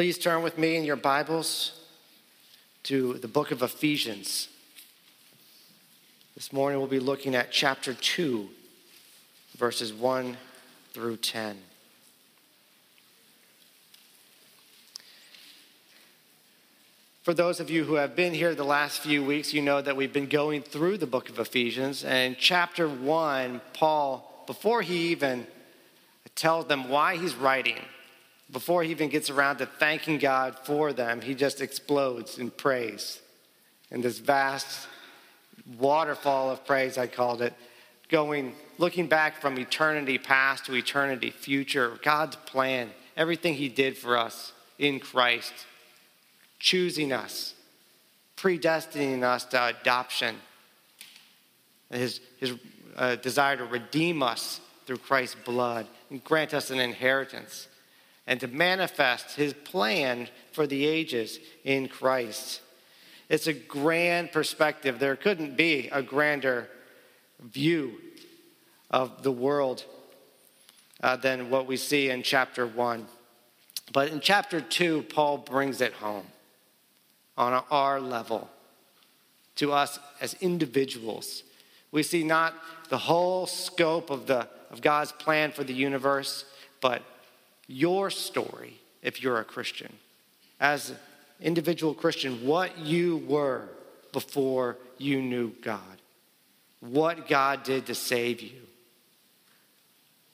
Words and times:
Please 0.00 0.16
turn 0.16 0.42
with 0.42 0.56
me 0.56 0.76
in 0.76 0.84
your 0.84 0.96
Bibles 0.96 1.78
to 2.84 3.18
the 3.18 3.28
book 3.28 3.50
of 3.50 3.62
Ephesians. 3.62 4.48
This 6.34 6.54
morning 6.54 6.78
we'll 6.78 6.88
be 6.88 6.98
looking 6.98 7.34
at 7.34 7.52
chapter 7.52 7.92
2, 7.92 8.48
verses 9.58 9.92
1 9.92 10.38
through 10.94 11.18
10. 11.18 11.58
For 17.22 17.34
those 17.34 17.60
of 17.60 17.68
you 17.68 17.84
who 17.84 17.96
have 17.96 18.16
been 18.16 18.32
here 18.32 18.54
the 18.54 18.64
last 18.64 19.02
few 19.02 19.22
weeks, 19.22 19.52
you 19.52 19.60
know 19.60 19.82
that 19.82 19.98
we've 19.98 20.14
been 20.14 20.28
going 20.28 20.62
through 20.62 20.96
the 20.96 21.06
book 21.06 21.28
of 21.28 21.38
Ephesians. 21.38 22.04
And 22.04 22.38
chapter 22.38 22.88
1, 22.88 23.60
Paul, 23.74 24.44
before 24.46 24.80
he 24.80 25.08
even 25.08 25.46
tells 26.34 26.68
them 26.68 26.88
why 26.88 27.18
he's 27.18 27.34
writing, 27.34 27.76
before 28.52 28.82
he 28.82 28.90
even 28.90 29.08
gets 29.08 29.30
around 29.30 29.58
to 29.58 29.66
thanking 29.66 30.18
God 30.18 30.56
for 30.64 30.92
them, 30.92 31.20
he 31.20 31.34
just 31.34 31.60
explodes 31.60 32.38
in 32.38 32.50
praise. 32.50 33.20
In 33.90 34.00
this 34.00 34.18
vast 34.18 34.88
waterfall 35.78 36.50
of 36.50 36.64
praise, 36.64 36.98
I 36.98 37.06
called 37.06 37.42
it, 37.42 37.54
going, 38.08 38.54
looking 38.78 39.06
back 39.06 39.40
from 39.40 39.58
eternity 39.58 40.18
past 40.18 40.66
to 40.66 40.74
eternity 40.74 41.30
future, 41.30 41.98
God's 42.02 42.36
plan, 42.36 42.90
everything 43.16 43.54
he 43.54 43.68
did 43.68 43.96
for 43.96 44.18
us 44.18 44.52
in 44.78 44.98
Christ, 44.98 45.52
choosing 46.58 47.12
us, 47.12 47.54
predestining 48.36 49.22
us 49.22 49.44
to 49.46 49.66
adoption, 49.66 50.36
his, 51.90 52.20
his 52.38 52.54
uh, 52.96 53.16
desire 53.16 53.56
to 53.56 53.64
redeem 53.64 54.22
us 54.22 54.60
through 54.86 54.98
Christ's 54.98 55.36
blood 55.44 55.86
and 56.10 56.22
grant 56.24 56.54
us 56.54 56.70
an 56.70 56.80
inheritance 56.80 57.68
and 58.30 58.38
to 58.38 58.46
manifest 58.46 59.34
his 59.34 59.52
plan 59.52 60.28
for 60.52 60.64
the 60.64 60.86
ages 60.86 61.40
in 61.64 61.88
Christ. 61.88 62.60
It's 63.28 63.48
a 63.48 63.52
grand 63.52 64.30
perspective. 64.30 65.00
There 65.00 65.16
couldn't 65.16 65.56
be 65.56 65.88
a 65.88 66.00
grander 66.00 66.68
view 67.40 68.00
of 68.88 69.24
the 69.24 69.32
world 69.32 69.84
uh, 71.02 71.16
than 71.16 71.50
what 71.50 71.66
we 71.66 71.76
see 71.76 72.08
in 72.08 72.22
chapter 72.22 72.68
1. 72.68 73.04
But 73.92 74.10
in 74.10 74.20
chapter 74.20 74.60
2, 74.60 75.06
Paul 75.12 75.38
brings 75.38 75.80
it 75.80 75.94
home 75.94 76.26
on 77.36 77.64
our 77.68 78.00
level 78.00 78.48
to 79.56 79.72
us 79.72 79.98
as 80.20 80.34
individuals. 80.34 81.42
We 81.90 82.04
see 82.04 82.22
not 82.22 82.54
the 82.90 82.98
whole 82.98 83.48
scope 83.48 84.08
of, 84.08 84.28
the, 84.28 84.46
of 84.70 84.82
God's 84.82 85.10
plan 85.10 85.50
for 85.50 85.64
the 85.64 85.74
universe, 85.74 86.44
but 86.80 87.02
your 87.70 88.10
story 88.10 88.74
if 89.00 89.22
you're 89.22 89.38
a 89.38 89.44
Christian. 89.44 89.92
As 90.58 90.90
an 90.90 90.96
individual 91.40 91.94
Christian, 91.94 92.44
what 92.46 92.78
you 92.78 93.18
were 93.28 93.68
before 94.12 94.76
you 94.98 95.22
knew 95.22 95.52
God, 95.62 95.80
what 96.80 97.28
God 97.28 97.62
did 97.62 97.86
to 97.86 97.94
save 97.94 98.40
you, 98.40 98.60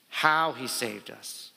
how 0.09 0.53
he 0.53 0.67
saved 0.67 1.11
us, 1.11 1.51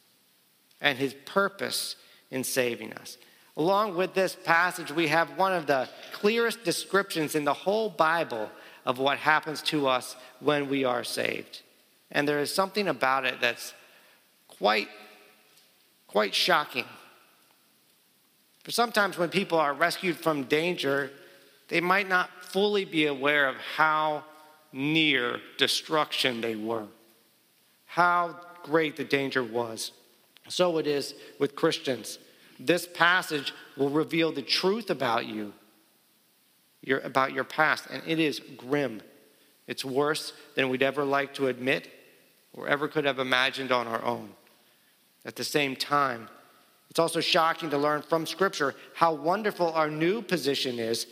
and 0.81 0.98
his 0.98 1.14
purpose 1.25 1.97
in 2.31 2.45
saving 2.45 2.92
us. 2.95 3.17
Along 3.56 3.97
with 3.97 4.14
this 4.14 4.36
passage, 4.45 4.92
we 4.92 5.08
have 5.08 5.36
one 5.39 5.53
of 5.53 5.67
the 5.67 5.89
clearest 6.12 6.62
descriptions 6.62 7.34
in 7.34 7.45
the 7.45 7.55
whole 7.55 7.89
Bible 7.89 8.51
of 8.84 8.98
what 8.98 9.19
happens 9.19 9.62
to 9.62 9.89
us 9.89 10.14
when 10.41 10.69
we 10.69 10.84
are 10.84 11.05
saved. 11.05 11.62
And 12.12 12.28
there 12.28 12.39
is 12.39 12.55
something 12.55 12.86
about 12.86 13.25
it 13.25 13.41
that's 13.41 13.73
quite 14.47 14.89
quite 16.11 16.34
shocking. 16.34 16.86
For 18.64 18.72
sometimes 18.72 19.16
when 19.16 19.28
people 19.28 19.58
are 19.58 19.72
rescued 19.72 20.17
from 20.17 20.42
danger, 20.42 21.12
they 21.69 21.80
might 21.80 22.08
not 22.08 22.30
fully 22.42 22.84
be 22.84 23.06
aware 23.06 23.48
of 23.48 23.55
how 23.77 24.25
near 24.72 25.39
destruction 25.56 26.40
they 26.40 26.57
were, 26.57 26.86
how 27.86 28.34
great 28.64 28.96
the 28.96 29.05
danger 29.05 29.45
was. 29.45 29.92
So 30.48 30.79
it 30.79 30.89
is 30.89 31.14
with 31.39 31.55
Christians. 31.55 32.18
This 32.58 32.89
passage 32.92 33.55
will 33.77 33.89
reveal 33.89 34.33
the 34.33 34.42
truth 34.42 34.90
about 34.90 35.27
you, 35.27 35.52
your, 36.83 36.98
about 37.01 37.33
your 37.33 37.45
past, 37.45 37.86
and 37.89 38.02
it 38.05 38.18
is 38.18 38.40
grim. 38.57 39.01
It's 39.68 39.84
worse 39.84 40.33
than 40.57 40.70
we'd 40.70 40.83
ever 40.83 41.05
like 41.05 41.34
to 41.34 41.46
admit 41.46 41.89
or 42.52 42.67
ever 42.67 42.89
could 42.89 43.05
have 43.05 43.20
imagined 43.20 43.70
on 43.70 43.86
our 43.86 44.05
own. 44.05 44.30
At 45.25 45.36
the 45.36 45.45
same 45.45 45.77
time, 45.77 46.29
it's 46.89 46.98
also 46.98 47.20
shocking 47.20 47.70
to 47.70 47.79
learn 47.79 48.03
from 48.03 48.27
Scripture 48.27 48.75
how 48.95 49.13
wonderful 49.13 49.73
our 49.73 49.91
new 49.91 50.23
position 50.23 50.79
is 50.79 51.07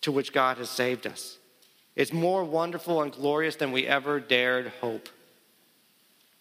to 0.00 0.10
which 0.10 0.32
God 0.32 0.58
has 0.58 0.70
saved 0.70 1.06
us. 1.06 1.38
It's 1.94 2.12
more 2.12 2.44
wonderful 2.44 3.02
and 3.02 3.12
glorious 3.12 3.56
than 3.56 3.72
we 3.72 3.86
ever 3.86 4.20
dared 4.20 4.72
hope. 4.80 5.08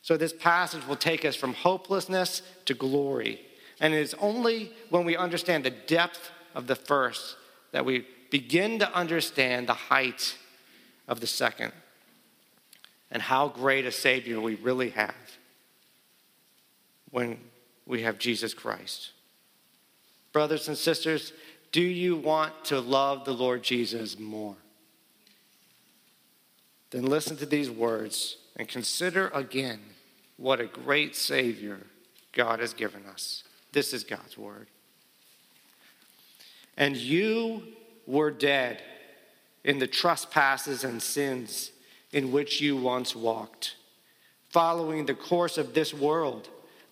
So, 0.02 0.18
this 0.18 0.34
passage 0.34 0.86
will 0.88 0.96
take 0.96 1.26
us 1.26 1.36
from 1.36 1.54
hopelessness 1.54 2.42
to 2.66 2.74
glory. 2.74 3.42
And 3.80 3.94
it 3.94 4.00
is 4.00 4.14
only 4.16 4.72
when 4.90 5.06
we 5.06 5.18
understand 5.18 5.64
the 5.64 5.72
depth 5.72 6.32
of 6.54 6.68
the 6.68 6.76
first 6.76 7.36
that 7.72 7.86
we 7.86 8.06
begin 8.30 8.80
to 8.80 8.94
understand 8.94 9.68
the 9.68 9.74
height 9.74 10.38
of 11.08 11.20
the 11.20 11.28
second 11.28 11.72
and 13.12 13.22
how 13.22 13.48
great 13.48 13.86
a 13.86 13.92
Savior 13.92 14.40
we 14.40 14.56
really 14.56 14.90
have 14.92 15.16
when 17.16 17.38
we 17.86 18.02
have 18.02 18.20
Jesus 18.20 18.54
Christ. 18.54 19.12
Brothers 20.34 20.68
and 20.68 20.78
sisters, 20.78 21.32
do 21.72 21.80
you 21.80 22.18
want 22.18 22.66
to 22.66 22.82
love 22.82 23.24
the 23.24 23.32
Lord 23.32 23.64
Jesus 23.64 24.20
more? 24.20 24.58
Then 26.92 27.06
listen 27.06 27.38
to 27.38 27.46
these 27.46 27.72
words 27.72 28.36
and 28.58 28.68
consider 28.68 29.30
again 29.30 29.80
what 30.36 30.60
a 30.60 30.66
great 30.66 31.16
Savior 31.16 31.80
God 32.34 32.60
has 32.60 32.74
given 32.74 33.06
us. 33.06 33.46
This 33.72 33.94
is 33.94 34.04
God's 34.04 34.38
word. 34.38 34.68
And 36.76 36.98
you 36.98 37.64
were 38.06 38.30
dead 38.30 38.82
in 39.64 39.80
the 39.80 39.88
trespasses 39.88 40.84
and 40.84 41.02
sins 41.02 41.72
in 42.12 42.34
which 42.34 42.60
you 42.60 42.76
once 42.76 43.16
walked, 43.16 43.78
following 44.50 45.06
the 45.06 45.14
course 45.14 45.58
of 45.58 45.74
this 45.74 45.94
world 45.94 46.50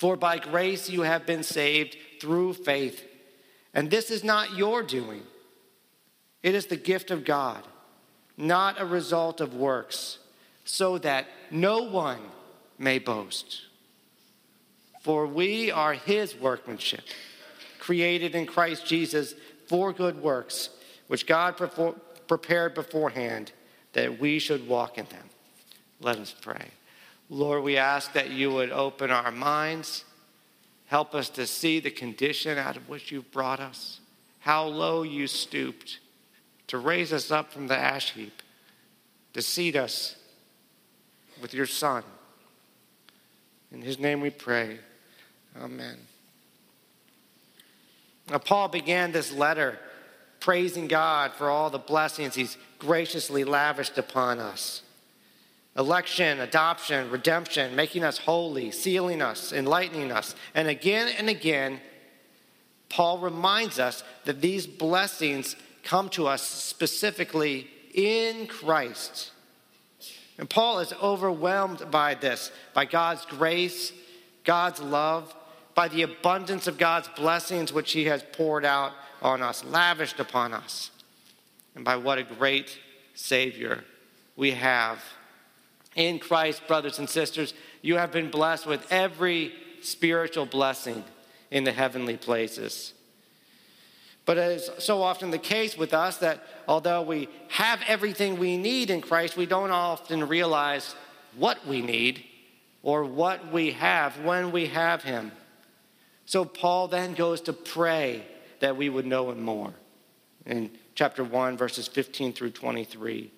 For 0.00 0.16
by 0.16 0.38
grace 0.38 0.88
you 0.88 1.02
have 1.02 1.26
been 1.26 1.42
saved 1.42 1.94
through 2.22 2.54
faith. 2.54 3.04
And 3.74 3.90
this 3.90 4.10
is 4.10 4.24
not 4.24 4.56
your 4.56 4.82
doing, 4.82 5.24
it 6.42 6.54
is 6.54 6.66
the 6.66 6.78
gift 6.78 7.10
of 7.10 7.26
God, 7.26 7.62
not 8.38 8.80
a 8.80 8.86
result 8.86 9.42
of 9.42 9.52
works, 9.52 10.18
so 10.64 10.96
that 10.96 11.26
no 11.50 11.82
one 11.82 12.20
may 12.78 12.98
boast. 12.98 13.60
For 15.02 15.26
we 15.26 15.70
are 15.70 15.92
his 15.92 16.34
workmanship, 16.34 17.04
created 17.78 18.34
in 18.34 18.46
Christ 18.46 18.86
Jesus 18.86 19.34
for 19.66 19.92
good 19.92 20.22
works, 20.22 20.70
which 21.08 21.26
God 21.26 21.58
prepared 22.26 22.72
beforehand 22.72 23.52
that 23.92 24.18
we 24.18 24.38
should 24.38 24.66
walk 24.66 24.96
in 24.96 25.04
them. 25.06 25.28
Let 26.00 26.16
us 26.16 26.34
pray. 26.40 26.70
Lord, 27.30 27.62
we 27.62 27.76
ask 27.76 28.12
that 28.12 28.30
you 28.30 28.50
would 28.50 28.70
open 28.70 29.10
our 29.10 29.30
minds, 29.30 30.04
Help 30.90 31.14
us 31.14 31.28
to 31.28 31.46
see 31.46 31.78
the 31.78 31.90
condition 31.92 32.58
out 32.58 32.76
of 32.76 32.88
which 32.88 33.12
you've 33.12 33.30
brought 33.30 33.60
us, 33.60 34.00
how 34.40 34.64
low 34.64 35.04
you 35.04 35.28
stooped 35.28 36.00
to 36.66 36.78
raise 36.78 37.12
us 37.12 37.30
up 37.30 37.52
from 37.52 37.68
the 37.68 37.76
ash 37.76 38.10
heap, 38.10 38.42
to 39.32 39.40
seat 39.40 39.76
us 39.76 40.16
with 41.40 41.54
your 41.54 41.66
Son. 41.66 42.02
In 43.70 43.82
his 43.82 44.00
name 44.00 44.20
we 44.20 44.30
pray. 44.30 44.80
Amen. 45.62 45.96
Now, 48.28 48.38
Paul 48.38 48.66
began 48.66 49.12
this 49.12 49.32
letter 49.32 49.78
praising 50.40 50.88
God 50.88 51.30
for 51.34 51.48
all 51.48 51.70
the 51.70 51.78
blessings 51.78 52.34
he's 52.34 52.56
graciously 52.80 53.44
lavished 53.44 53.96
upon 53.96 54.40
us 54.40 54.82
election, 55.76 56.40
adoption, 56.40 57.10
redemption, 57.10 57.76
making 57.76 58.04
us 58.04 58.18
holy, 58.18 58.70
sealing 58.70 59.22
us, 59.22 59.52
enlightening 59.52 60.10
us. 60.10 60.34
And 60.54 60.68
again 60.68 61.12
and 61.18 61.28
again, 61.28 61.80
Paul 62.88 63.18
reminds 63.18 63.78
us 63.78 64.02
that 64.24 64.40
these 64.40 64.66
blessings 64.66 65.56
come 65.84 66.08
to 66.10 66.26
us 66.26 66.42
specifically 66.42 67.68
in 67.94 68.46
Christ. 68.46 69.30
And 70.38 70.48
Paul 70.48 70.80
is 70.80 70.92
overwhelmed 71.02 71.90
by 71.90 72.14
this, 72.14 72.50
by 72.74 72.84
God's 72.84 73.24
grace, 73.26 73.92
God's 74.44 74.80
love, 74.80 75.34
by 75.74 75.88
the 75.88 76.02
abundance 76.02 76.66
of 76.66 76.78
God's 76.78 77.08
blessings 77.08 77.72
which 77.72 77.92
he 77.92 78.06
has 78.06 78.24
poured 78.32 78.64
out 78.64 78.92
on 79.22 79.42
us, 79.42 79.64
lavished 79.64 80.18
upon 80.18 80.52
us, 80.52 80.90
and 81.74 81.84
by 81.84 81.96
what 81.96 82.18
a 82.18 82.22
great 82.22 82.78
Savior 83.14 83.84
we 84.34 84.52
have. 84.52 85.02
In 85.96 86.18
Christ, 86.18 86.66
brothers 86.68 86.98
and 86.98 87.08
sisters, 87.08 87.54
you 87.82 87.96
have 87.96 88.12
been 88.12 88.30
blessed 88.30 88.66
with 88.66 88.86
every 88.90 89.52
spiritual 89.82 90.46
blessing 90.46 91.04
in 91.50 91.64
the 91.64 91.72
heavenly 91.72 92.16
places. 92.16 92.94
But 94.24 94.38
as 94.38 94.70
so 94.78 95.02
often 95.02 95.30
the 95.30 95.38
case 95.38 95.76
with 95.76 95.92
us, 95.92 96.18
that 96.18 96.44
although 96.68 97.02
we 97.02 97.28
have 97.48 97.80
everything 97.88 98.38
we 98.38 98.56
need 98.56 98.90
in 98.90 99.00
Christ, 99.00 99.36
we 99.36 99.46
don't 99.46 99.72
often 99.72 100.28
realize 100.28 100.94
what 101.36 101.66
we 101.66 101.82
need 101.82 102.24
or 102.82 103.04
what 103.04 103.52
we 103.52 103.72
have 103.72 104.18
when 104.20 104.52
we 104.52 104.66
have 104.66 105.02
Him. 105.02 105.32
So 106.26 106.44
Paul 106.44 106.86
then 106.86 107.14
goes 107.14 107.40
to 107.42 107.52
pray 107.52 108.24
that 108.60 108.76
we 108.76 108.88
would 108.88 109.06
know 109.06 109.30
Him 109.30 109.42
more 109.42 109.72
in 110.46 110.70
chapter 110.94 111.24
1, 111.24 111.56
verses 111.56 111.88
15 111.88 112.32
through 112.32 112.50
23, 112.50 113.32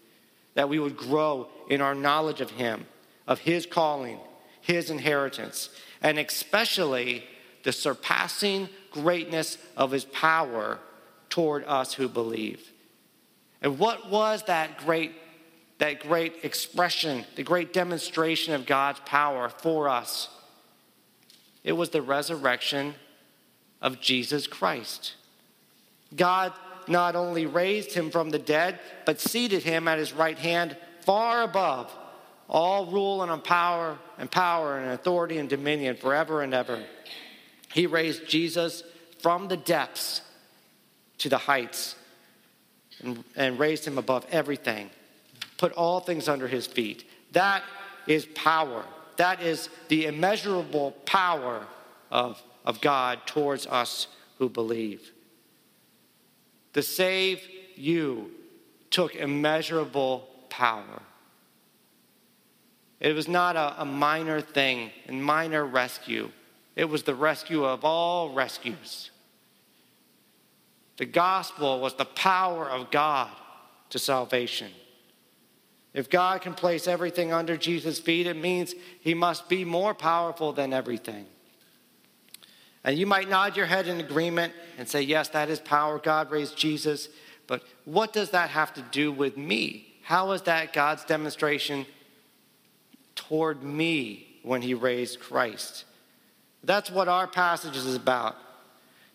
that 0.55 0.69
we 0.69 0.79
would 0.79 0.97
grow 0.97 1.49
in 1.69 1.81
our 1.81 1.95
knowledge 1.95 2.41
of 2.41 2.51
Him, 2.51 2.87
of 3.27 3.41
His 3.41 3.67
calling, 3.67 4.19
His 4.61 4.91
inheritance, 4.91 5.71
and 6.03 6.19
especially 6.19 7.25
the 7.63 7.73
surpassing 7.73 8.69
greatness 8.91 9.59
of 9.77 9.91
his 9.91 10.05
power 10.05 10.79
toward 11.29 11.65
us 11.65 11.95
who 11.95 12.09
believe. 12.09 12.73
And 13.61 13.79
what 13.79 14.11
was 14.11 14.43
that 14.45 14.79
great 14.79 15.13
that 15.79 15.99
great 15.99 16.45
expression, 16.45 17.25
the 17.35 17.43
great 17.43 17.73
demonstration 17.73 18.55
of 18.55 18.67
God's 18.67 19.01
power 19.01 19.49
for 19.49 19.89
us? 19.89 20.29
It 21.65 21.73
was 21.73 21.91
the 21.91 22.03
resurrection 22.03 22.95
of 23.81 24.01
Jesus 24.01 24.47
Christ. 24.47 25.15
God 26.15 26.53
not 26.89 27.17
only 27.17 27.47
raised 27.47 27.93
him 27.93 28.11
from 28.11 28.31
the 28.31 28.39
dead, 28.39 28.79
but 29.05 29.21
seated 29.21 29.63
him 29.63 29.89
at 29.89 29.99
his 29.99 30.13
right 30.13 30.39
hand 30.39 30.77
far 31.01 31.43
above 31.43 31.93
all 32.49 32.87
rule 32.87 33.23
and 33.23 33.43
power 33.43 33.99
and 34.19 34.31
power 34.31 34.79
and 34.79 34.91
authority 34.91 35.39
and 35.39 35.49
dominion 35.49 35.97
forever 35.97 36.43
and 36.43 36.53
ever. 36.53 36.85
He 37.73 37.87
raised 37.87 38.29
Jesus 38.29 38.85
from 39.21 39.49
the 39.49 39.57
depths 39.57 40.21
to 41.19 41.29
the 41.29 41.39
heights 41.39 41.97
and, 43.03 43.25
and 43.37 43.59
raised 43.59 43.87
him 43.87 43.97
above 43.97 44.27
everything, 44.31 44.91
put 45.57 45.73
all 45.73 46.01
things 46.01 46.29
under 46.29 46.47
his 46.47 46.67
feet. 46.67 47.09
That 47.33 47.63
is 48.07 48.27
power. 48.27 48.85
That 49.17 49.41
is 49.41 49.71
the 49.89 50.07
immeasurable 50.07 50.93
power 51.07 51.67
of, 52.11 52.43
of 52.67 52.81
God 52.81 53.21
towards 53.27 53.67
us 53.67 54.09
who 54.39 54.49
believe. 54.49 55.11
To 56.75 56.83
save 56.83 57.47
you 57.77 58.31
took 58.91 59.15
immeasurable 59.15 60.29
power. 60.49 61.03
It 63.01 63.15
was 63.15 63.27
not 63.27 63.57
a, 63.57 63.83
a 63.83 63.85
minor 63.85 64.41
thing 64.41 64.91
and 65.07 65.25
minor 65.25 65.67
rescue. 65.67 66.31
It 66.77 66.85
was 66.85 67.03
the 67.03 67.15
rescue 67.15 67.65
of 67.65 67.85
all 67.85 68.33
rescues. 68.33 69.11
The 70.99 71.07
gospel 71.07 71.81
was 71.81 71.95
the 71.95 72.05
power 72.05 72.69
of 72.69 72.91
God 72.91 73.31
to 73.91 73.99
salvation. 73.99 74.71
If 75.95 76.09
God 76.09 76.41
can 76.41 76.55
place 76.55 76.87
everything 76.87 77.33
under 77.33 77.57
Jesus' 77.57 77.99
feet, 77.99 78.27
it 78.27 78.37
means 78.37 78.75
he 79.01 79.15
must 79.15 79.49
be 79.49 79.65
more 79.65 79.95
powerful 79.95 80.53
than 80.53 80.73
everything. 80.73 81.27
And 82.85 82.99
you 82.99 83.07
might 83.07 83.29
nod 83.29 83.57
your 83.57 83.67
head 83.67 83.87
in 83.87 84.01
agreement 84.01 84.53
and 84.77 84.89
say, 84.89 85.03
Yes, 85.03 85.29
that 85.31 85.49
is 85.49 85.61
power. 85.61 85.99
God 85.99 86.31
raised 86.31 86.57
Jesus. 86.57 87.09
But 87.47 87.63
what 87.85 88.13
does 88.13 88.31
that 88.31 88.51
have 88.51 88.75
to 88.75 88.83
do 88.91 89.13
with 89.13 89.37
me? 89.37 89.95
How 90.03 90.33
is 90.33 90.43
that 90.43 90.73
God's 90.73 91.05
demonstration 91.05 91.87
toward 93.15 93.63
me 93.63 94.27
when 94.43 94.63
he 94.63 94.75
raised 94.75 95.21
Christ? 95.21 95.85
That's 96.65 96.91
what 96.91 97.09
our 97.09 97.27
passage 97.27 97.77
is 97.77 97.95
about. 97.95 98.37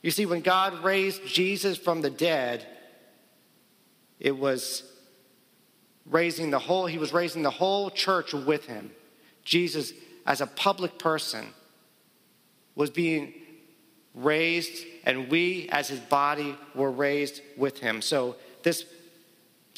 You 0.02 0.12
see, 0.12 0.26
when 0.26 0.42
God 0.42 0.84
raised 0.84 1.26
Jesus 1.26 1.78
from 1.78 2.02
the 2.02 2.10
dead, 2.10 2.66
it 4.20 4.38
was 4.38 4.84
raising 6.06 6.52
the 6.52 6.60
whole, 6.60 6.86
he 6.86 6.98
was 6.98 7.14
raising 7.14 7.44
the 7.44 7.50
whole 7.50 7.90
church 7.90 8.34
with 8.34 8.66
him. 8.66 8.92
Jesus, 9.44 9.94
as 10.26 10.42
a 10.42 10.48
public 10.48 10.98
person, 11.00 11.48
was 12.76 12.90
being 12.90 13.34
raised, 14.18 14.86
and 15.06 15.30
we, 15.30 15.70
as 15.72 15.88
his 15.88 16.00
body, 16.00 16.56
were 16.76 16.92
raised 16.92 17.42
with 17.56 17.80
him. 17.80 18.02
So, 18.02 18.36
this 18.64 18.86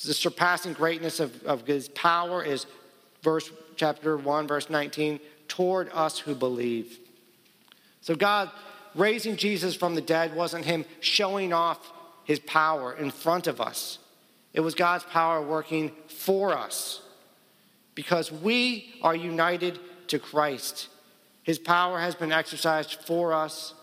the 0.03 0.13
surpassing 0.13 0.71
greatness 0.71 1.19
of, 1.19 1.44
of 1.44 1.68
his 1.68 1.89
power 1.89 2.41
is 2.41 2.65
verse 3.21 3.51
chapter 3.75 4.15
1, 4.15 4.47
verse 4.47 4.69
19, 4.69 5.19
toward 5.50 5.89
us 5.94 6.19
who 6.19 6.33
believe. 6.33 7.00
So, 8.01 8.15
God 8.15 8.50
raising 8.95 9.36
Jesus 9.36 9.75
from 9.75 9.95
the 9.95 10.01
dead 10.01 10.36
wasn't 10.36 10.65
him 10.65 10.85
showing 11.01 11.51
off 11.51 11.92
his 12.24 12.39
power 12.39 12.94
in 12.94 13.12
front 13.12 13.47
of 13.47 13.59
us, 13.59 13.99
it 14.54 14.61
was 14.61 14.73
God's 14.73 15.04
power 15.06 15.42
working 15.42 15.92
for 16.07 16.57
us 16.57 17.02
because 17.94 18.31
we 18.31 18.94
are 19.02 19.16
united 19.16 19.80
to 20.07 20.18
Christ. 20.18 20.87
His 21.44 21.59
power 21.59 21.99
has 21.99 22.16
been 22.16 22.31
exercised 22.31 22.94
for 23.06 23.33
us 23.33 23.73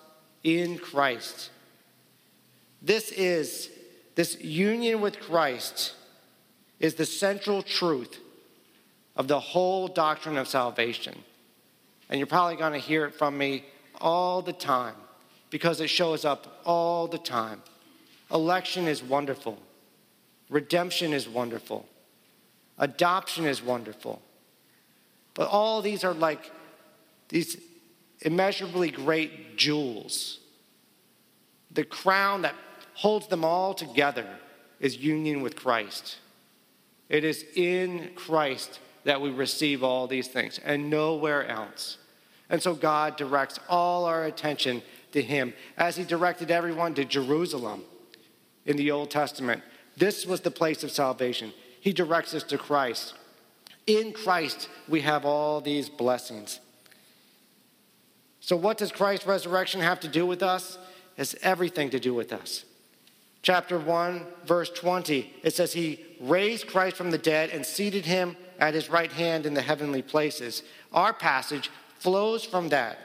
in 0.46 0.78
Christ. 0.78 1.50
This 2.80 3.10
is, 3.10 3.68
this 4.14 4.40
union 4.40 5.00
with 5.00 5.18
Christ 5.18 5.94
is 6.78 6.94
the 6.94 7.04
central 7.04 7.62
truth 7.62 8.20
of 9.16 9.26
the 9.26 9.40
whole 9.40 9.88
doctrine 9.88 10.36
of 10.36 10.46
salvation. 10.46 11.18
And 12.08 12.20
you're 12.20 12.28
probably 12.28 12.54
going 12.54 12.74
to 12.74 12.78
hear 12.78 13.06
it 13.06 13.14
from 13.16 13.36
me 13.36 13.64
all 14.00 14.40
the 14.40 14.52
time 14.52 14.94
because 15.50 15.80
it 15.80 15.88
shows 15.88 16.24
up 16.24 16.60
all 16.64 17.08
the 17.08 17.18
time. 17.18 17.60
Election 18.32 18.86
is 18.86 19.02
wonderful, 19.02 19.58
redemption 20.48 21.12
is 21.12 21.28
wonderful, 21.28 21.88
adoption 22.78 23.46
is 23.46 23.60
wonderful. 23.60 24.22
But 25.34 25.48
all 25.48 25.82
these 25.82 26.04
are 26.04 26.14
like 26.14 26.52
these 27.28 27.56
immeasurably 28.26 28.90
great 28.90 29.56
jewels. 29.56 30.40
The 31.70 31.84
crown 31.84 32.42
that 32.42 32.56
holds 32.94 33.28
them 33.28 33.44
all 33.44 33.72
together 33.72 34.26
is 34.80 34.98
union 34.98 35.42
with 35.42 35.54
Christ. 35.54 36.18
It 37.08 37.22
is 37.22 37.44
in 37.54 38.10
Christ 38.16 38.80
that 39.04 39.20
we 39.20 39.30
receive 39.30 39.84
all 39.84 40.08
these 40.08 40.26
things 40.26 40.58
and 40.64 40.90
nowhere 40.90 41.46
else. 41.46 41.98
And 42.50 42.60
so 42.60 42.74
God 42.74 43.16
directs 43.16 43.60
all 43.68 44.04
our 44.04 44.24
attention 44.24 44.82
to 45.12 45.22
Him 45.22 45.54
as 45.76 45.96
He 45.96 46.02
directed 46.02 46.50
everyone 46.50 46.94
to 46.94 47.04
Jerusalem 47.04 47.84
in 48.64 48.76
the 48.76 48.90
Old 48.90 49.10
Testament. 49.10 49.62
This 49.96 50.26
was 50.26 50.40
the 50.40 50.50
place 50.50 50.82
of 50.82 50.90
salvation. 50.90 51.52
He 51.80 51.92
directs 51.92 52.34
us 52.34 52.42
to 52.44 52.58
Christ. 52.58 53.14
In 53.86 54.12
Christ, 54.12 54.68
we 54.88 55.02
have 55.02 55.24
all 55.24 55.60
these 55.60 55.88
blessings. 55.88 56.58
So, 58.46 58.54
what 58.54 58.78
does 58.78 58.92
Christ's 58.92 59.26
resurrection 59.26 59.80
have 59.80 59.98
to 59.98 60.08
do 60.08 60.24
with 60.24 60.40
us? 60.40 60.76
It 61.16 61.18
has 61.18 61.34
everything 61.42 61.90
to 61.90 61.98
do 61.98 62.14
with 62.14 62.32
us. 62.32 62.64
Chapter 63.42 63.76
1, 63.76 64.24
verse 64.44 64.70
20, 64.70 65.34
it 65.42 65.52
says, 65.52 65.72
He 65.72 66.04
raised 66.20 66.68
Christ 66.68 66.94
from 66.94 67.10
the 67.10 67.18
dead 67.18 67.50
and 67.50 67.66
seated 67.66 68.06
him 68.06 68.36
at 68.60 68.72
his 68.72 68.88
right 68.88 69.10
hand 69.10 69.46
in 69.46 69.54
the 69.54 69.62
heavenly 69.62 70.00
places. 70.00 70.62
Our 70.92 71.12
passage 71.12 71.72
flows 71.98 72.44
from 72.44 72.68
that. 72.68 73.00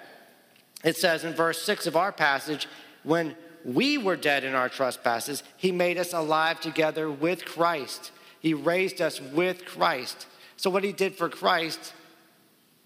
It 0.83 0.95
says 0.95 1.24
in 1.24 1.33
verse 1.33 1.60
6 1.63 1.88
of 1.88 1.95
our 1.95 2.12
passage, 2.12 2.67
when 3.01 3.36
we 3.65 3.98
were 3.98 4.17
dead 4.17 4.43
in 4.43 4.53
our 4.53 4.69
trespasses, 4.69 5.41
he 5.57 5.71
made 5.71 5.98
us 5.98 6.13
alive 6.13 6.60
together 6.60 7.10
with 7.10 7.45
Christ. 7.45 8.12
He 8.39 8.53
raised 8.53 9.01
us 9.01 9.19
with 9.19 9.65
Christ. 9.65 10.27
So, 10.55 10.69
what 10.69 10.83
he 10.83 10.91
did 10.91 11.15
for 11.15 11.29
Christ, 11.29 11.95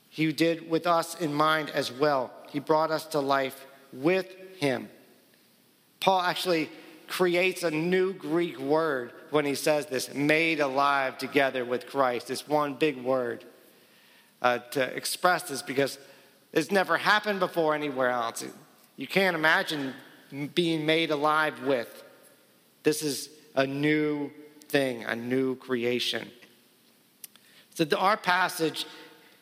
he 0.08 0.32
did 0.32 0.70
with 0.70 0.88
us 0.88 1.20
in 1.20 1.34
mind 1.34 1.70
as 1.72 1.92
well. 1.92 2.32
He 2.56 2.62
brought 2.62 2.90
us 2.90 3.06
to 3.08 3.20
life 3.20 3.66
with 3.92 4.34
him. 4.60 4.88
Paul 6.00 6.22
actually 6.22 6.70
creates 7.06 7.64
a 7.64 7.70
new 7.70 8.14
Greek 8.14 8.58
word 8.58 9.12
when 9.30 9.44
he 9.44 9.56
says 9.56 9.88
this 9.88 10.14
made 10.14 10.62
alive 10.62 11.18
together 11.18 11.66
with 11.66 11.86
Christ. 11.86 12.30
This 12.30 12.48
one 12.48 12.76
big 12.76 13.04
word 13.04 13.44
uh, 14.42 14.60
to 14.72 14.84
express 14.96 15.50
this 15.50 15.62
because 15.62 16.00
it's 16.54 16.72
never 16.72 16.96
happened 16.96 17.42
before 17.42 17.76
anywhere 17.76 18.12
else. 18.12 18.46
You 18.96 19.08
can't 19.08 19.36
imagine 19.36 19.94
being 20.54 20.86
made 20.86 21.12
alive 21.12 21.62
with. 21.64 22.06
This 22.84 23.04
is 23.04 23.30
a 23.56 23.68
new 23.68 24.32
thing, 24.70 25.04
a 25.04 25.14
new 25.14 25.58
creation. 25.58 26.32
So, 27.74 27.86
our 27.98 28.16
passage 28.16 28.86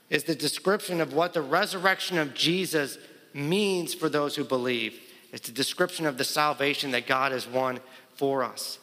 is 0.09 0.23
the 0.23 0.35
description 0.35 1.01
of 1.01 1.13
what 1.13 1.33
the 1.33 1.41
resurrection 1.41 2.17
of 2.17 2.33
Jesus 2.33 2.97
means 3.33 3.93
for 3.93 4.09
those 4.09 4.35
who 4.35 4.43
believe. 4.43 4.99
It's 5.31 5.49
a 5.49 5.53
description 5.53 6.05
of 6.05 6.17
the 6.17 6.23
salvation 6.23 6.91
that 6.91 7.07
God 7.07 7.31
has 7.31 7.47
won 7.47 7.79
for 8.15 8.43
us. 8.43 8.77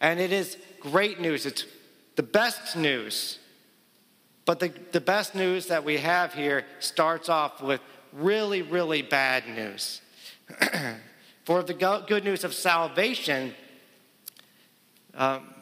And 0.00 0.20
it 0.20 0.32
is 0.32 0.56
great 0.80 1.20
news. 1.20 1.46
It's 1.46 1.66
the 2.16 2.22
best 2.22 2.76
news. 2.76 3.38
But 4.44 4.60
the, 4.60 4.72
the 4.92 5.00
best 5.00 5.34
news 5.34 5.66
that 5.66 5.84
we 5.84 5.98
have 5.98 6.34
here 6.34 6.64
starts 6.78 7.28
off 7.28 7.62
with 7.62 7.80
really, 8.12 8.62
really 8.62 9.02
bad 9.02 9.46
news. 9.48 10.00
For 11.44 11.62
the 11.62 11.74
good 11.74 12.24
news 12.24 12.44
of 12.44 12.54
salvation, 12.54 13.54
um, 15.14 15.54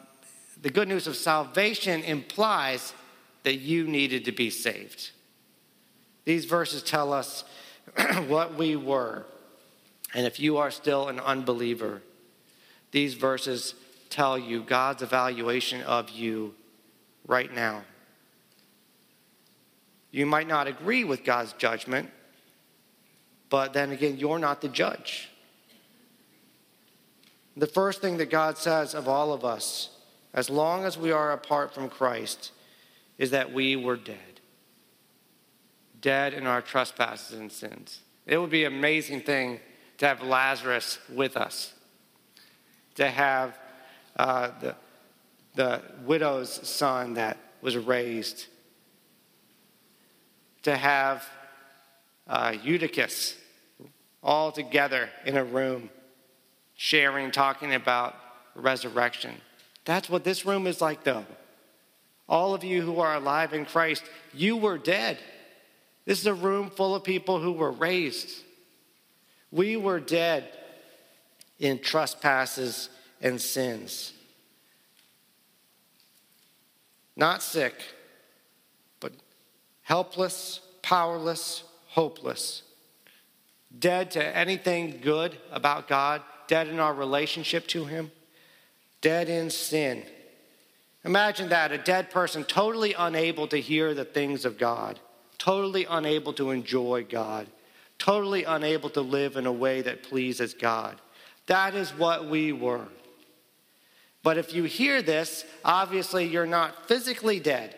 the 0.61 0.69
good 0.69 0.87
news 0.87 1.07
of 1.07 1.15
salvation 1.15 2.03
implies 2.03 2.93
that 3.43 3.55
you 3.55 3.87
needed 3.87 4.25
to 4.25 4.31
be 4.31 4.49
saved. 4.49 5.11
These 6.25 6.45
verses 6.45 6.83
tell 6.83 7.13
us 7.13 7.43
what 8.27 8.55
we 8.55 8.75
were. 8.75 9.25
And 10.13 10.25
if 10.25 10.39
you 10.39 10.57
are 10.57 10.71
still 10.71 11.07
an 11.07 11.19
unbeliever, 11.19 12.01
these 12.91 13.13
verses 13.13 13.75
tell 14.09 14.37
you 14.37 14.63
God's 14.63 15.01
evaluation 15.01 15.81
of 15.83 16.09
you 16.09 16.55
right 17.27 17.53
now. 17.53 17.83
You 20.11 20.25
might 20.25 20.47
not 20.47 20.67
agree 20.67 21.03
with 21.03 21.23
God's 21.23 21.53
judgment, 21.53 22.09
but 23.49 23.73
then 23.73 23.91
again, 23.91 24.17
you're 24.17 24.39
not 24.39 24.61
the 24.61 24.69
judge. 24.69 25.29
The 27.55 27.67
first 27.67 28.01
thing 28.01 28.17
that 28.17 28.29
God 28.29 28.57
says 28.57 28.95
of 28.95 29.07
all 29.07 29.33
of 29.33 29.45
us, 29.45 29.89
as 30.33 30.49
long 30.49 30.85
as 30.85 30.97
we 30.97 31.11
are 31.11 31.31
apart 31.31 31.73
from 31.73 31.89
Christ, 31.89 32.51
is 33.19 33.31
that 33.31 33.53
we 33.53 33.75
were 33.75 33.97
dead. 33.97 34.39
Dead 36.01 36.33
in 36.33 36.47
our 36.47 36.61
trespasses 36.61 37.37
and 37.37 37.51
sins. 37.51 37.99
It 38.25 38.37
would 38.37 38.49
be 38.49 38.63
an 38.63 38.73
amazing 38.73 39.21
thing 39.21 39.59
to 39.97 40.07
have 40.07 40.23
Lazarus 40.23 40.97
with 41.13 41.35
us, 41.35 41.73
to 42.95 43.07
have 43.07 43.59
uh, 44.15 44.51
the, 44.61 44.75
the 45.55 45.81
widow's 46.05 46.67
son 46.67 47.15
that 47.15 47.37
was 47.61 47.75
raised, 47.77 48.47
to 50.63 50.75
have 50.75 51.27
uh, 52.27 52.55
Eutychus 52.63 53.35
all 54.23 54.51
together 54.51 55.09
in 55.25 55.35
a 55.35 55.43
room 55.43 55.89
sharing, 56.75 57.31
talking 57.31 57.73
about 57.73 58.15
resurrection. 58.55 59.35
That's 59.83 60.09
what 60.09 60.23
this 60.23 60.45
room 60.45 60.67
is 60.67 60.79
like, 60.79 61.03
though. 61.03 61.25
All 62.29 62.53
of 62.53 62.63
you 62.63 62.83
who 62.83 62.99
are 62.99 63.15
alive 63.15 63.53
in 63.53 63.65
Christ, 63.65 64.03
you 64.33 64.55
were 64.55 64.77
dead. 64.77 65.17
This 66.05 66.19
is 66.19 66.27
a 66.27 66.33
room 66.33 66.69
full 66.69 66.93
of 66.93 67.03
people 67.03 67.39
who 67.39 67.51
were 67.51 67.71
raised. 67.71 68.43
We 69.51 69.75
were 69.77 69.99
dead 69.99 70.47
in 71.57 71.79
trespasses 71.79 72.89
and 73.19 73.41
sins. 73.41 74.13
Not 77.15 77.41
sick, 77.41 77.73
but 78.99 79.11
helpless, 79.81 80.61
powerless, 80.83 81.63
hopeless. 81.87 82.61
Dead 83.77 84.11
to 84.11 84.37
anything 84.37 84.99
good 85.01 85.35
about 85.51 85.87
God, 85.87 86.21
dead 86.47 86.67
in 86.67 86.79
our 86.79 86.93
relationship 86.93 87.67
to 87.69 87.85
Him, 87.85 88.11
dead 89.01 89.29
in 89.29 89.49
sin. 89.49 90.03
Imagine 91.05 91.49
that 91.49 91.71
a 91.71 91.77
dead 91.77 92.09
person 92.09 92.43
totally 92.43 92.93
unable 92.93 93.47
to 93.47 93.57
hear 93.57 93.93
the 93.93 94.05
things 94.05 94.43
of 94.45 94.57
God, 94.57 94.99
totally 95.37 95.85
unable 95.89 96.33
to 96.33 96.51
enjoy 96.51 97.05
God, 97.09 97.47
totally 97.97 98.43
unable 98.43 98.89
to 98.91 99.01
live 99.01 99.37
in 99.37 99.45
a 99.45 99.51
way 99.51 99.81
that 99.81 100.03
pleases 100.03 100.53
God. 100.53 100.99
That 101.47 101.73
is 101.73 101.91
what 101.91 102.29
we 102.29 102.51
were. 102.51 102.87
But 104.21 104.37
if 104.37 104.53
you 104.53 104.63
hear 104.65 105.01
this, 105.01 105.45
obviously 105.63 106.25
you're 106.25 106.45
not 106.45 106.87
physically 106.87 107.39
dead. 107.39 107.75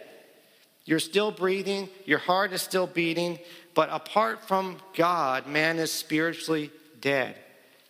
You're 0.85 0.99
still 0.99 1.31
breathing, 1.31 1.89
your 2.05 2.17
heart 2.17 2.53
is 2.53 2.63
still 2.63 2.87
beating, 2.87 3.37
but 3.75 3.89
apart 3.91 4.47
from 4.47 4.77
God, 4.95 5.45
man 5.45 5.77
is 5.77 5.91
spiritually 5.91 6.71
dead. 6.99 7.35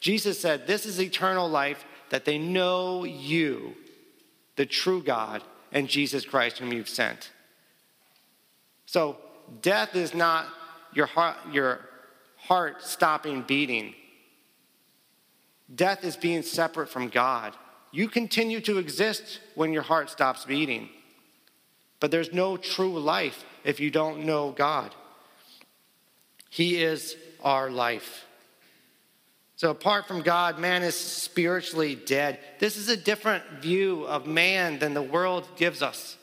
Jesus 0.01 0.39
said, 0.39 0.67
This 0.67 0.85
is 0.85 0.99
eternal 0.99 1.49
life, 1.49 1.85
that 2.09 2.25
they 2.25 2.37
know 2.37 3.05
you, 3.05 3.75
the 4.55 4.65
true 4.65 5.01
God, 5.01 5.43
and 5.71 5.87
Jesus 5.87 6.25
Christ, 6.25 6.57
whom 6.57 6.73
you've 6.73 6.89
sent. 6.89 7.31
So, 8.85 9.17
death 9.61 9.95
is 9.95 10.13
not 10.13 10.47
your 10.93 11.05
heart, 11.05 11.37
your 11.51 11.79
heart 12.35 12.81
stopping 12.83 13.43
beating. 13.43 13.95
Death 15.73 16.03
is 16.03 16.17
being 16.17 16.41
separate 16.43 16.89
from 16.89 17.07
God. 17.07 17.55
You 17.91 18.07
continue 18.07 18.59
to 18.61 18.77
exist 18.77 19.39
when 19.55 19.71
your 19.71 19.83
heart 19.83 20.09
stops 20.09 20.45
beating. 20.45 20.89
But 21.99 22.11
there's 22.11 22.33
no 22.33 22.57
true 22.57 22.99
life 22.99 23.45
if 23.63 23.79
you 23.79 23.91
don't 23.91 24.25
know 24.25 24.51
God. 24.51 24.93
He 26.49 26.81
is 26.83 27.15
our 27.43 27.69
life. 27.69 28.25
So, 29.61 29.69
apart 29.69 30.07
from 30.07 30.23
God, 30.23 30.57
man 30.57 30.81
is 30.81 30.95
spiritually 30.95 31.93
dead. 31.93 32.39
This 32.57 32.77
is 32.77 32.89
a 32.89 32.97
different 32.97 33.43
view 33.61 34.05
of 34.05 34.25
man 34.25 34.79
than 34.79 34.95
the 34.95 35.03
world 35.03 35.47
gives 35.55 35.83
us. 35.83 36.17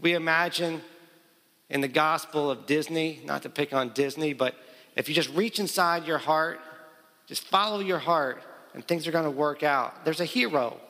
We 0.00 0.14
imagine 0.14 0.80
in 1.68 1.82
the 1.82 1.88
gospel 1.88 2.50
of 2.50 2.64
Disney, 2.64 3.20
not 3.26 3.42
to 3.42 3.50
pick 3.50 3.74
on 3.74 3.90
Disney, 3.90 4.32
but 4.32 4.54
if 4.96 5.10
you 5.10 5.14
just 5.14 5.28
reach 5.34 5.58
inside 5.58 6.06
your 6.06 6.16
heart, 6.16 6.58
just 7.26 7.46
follow 7.48 7.80
your 7.80 7.98
heart, 7.98 8.42
and 8.72 8.82
things 8.82 9.06
are 9.06 9.12
going 9.12 9.26
to 9.26 9.30
work 9.30 9.62
out. 9.62 10.06
There's 10.06 10.20
a 10.20 10.24
hero 10.24 10.80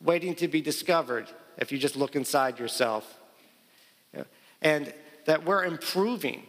waiting 0.00 0.34
to 0.34 0.48
be 0.48 0.60
discovered 0.60 1.30
if 1.56 1.70
you 1.70 1.78
just 1.78 1.94
look 1.94 2.16
inside 2.16 2.58
yourself. 2.58 3.20
And 4.60 4.92
that 5.26 5.44
we're 5.44 5.66
improving. 5.66 6.42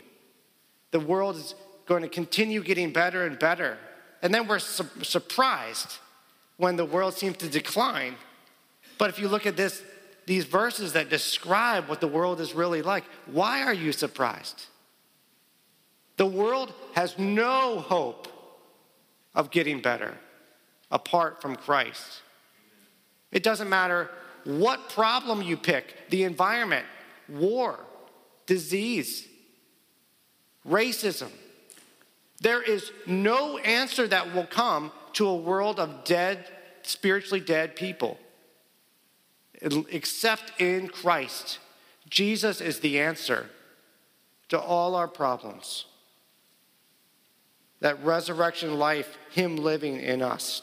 The 0.90 1.00
world 1.00 1.36
is 1.36 1.54
going 1.86 2.02
to 2.02 2.10
continue 2.10 2.64
getting 2.64 2.92
better 2.92 3.24
and 3.24 3.38
better. 3.38 3.78
And 4.22 4.34
then 4.34 4.48
we're 4.48 4.60
su- 4.60 4.90
surprised 5.04 5.98
when 6.58 6.76
the 6.76 6.86
world 6.86 7.14
seems 7.14 7.38
to 7.38 7.50
decline. 7.50 8.16
But 8.98 9.10
if 9.10 9.20
you 9.20 9.28
look 9.28 9.46
at 9.46 9.58
this, 9.58 9.84
these 10.26 10.46
verses 10.46 10.94
that 10.94 11.10
describe 11.10 11.88
what 11.88 12.02
the 12.02 12.08
world 12.08 12.40
is 12.40 12.54
really 12.54 12.82
like, 12.82 13.04
why 13.26 13.64
are 13.64 13.74
you 13.74 13.92
surprised? 13.92 14.66
The 16.18 16.26
world 16.26 16.74
has 16.94 17.18
no 17.20 17.80
hope 17.80 18.28
of 19.34 19.52
getting 19.52 19.82
better 19.82 20.18
apart 20.92 21.42
from 21.42 21.56
Christ. 21.56 22.22
It 23.32 23.44
doesn't 23.44 23.70
matter 23.70 24.10
what 24.46 24.90
problem 24.90 25.42
you 25.42 25.58
pick 25.58 26.10
the 26.10 26.24
environment, 26.24 26.86
war, 27.28 27.80
disease, 28.46 29.28
racism 30.68 31.32
there 32.42 32.62
is 32.62 32.92
no 33.06 33.58
answer 33.60 34.08
that 34.08 34.34
will 34.34 34.46
come 34.46 34.92
to 35.14 35.28
a 35.28 35.36
world 35.36 35.80
of 35.80 36.04
dead, 36.04 36.46
spiritually 36.84 37.40
dead 37.40 37.76
people 37.76 38.20
except 39.62 40.60
in 40.60 40.88
Christ. 40.88 41.60
Jesus 42.10 42.62
is 42.62 42.80
the 42.80 43.00
answer 43.00 43.50
to 44.50 44.60
all 44.60 44.96
our 44.96 45.08
problems. 45.08 45.86
That 47.80 48.04
resurrection 48.04 48.78
life, 48.78 49.18
Him 49.32 49.58
living 49.58 50.00
in 50.00 50.22
us. 50.22 50.62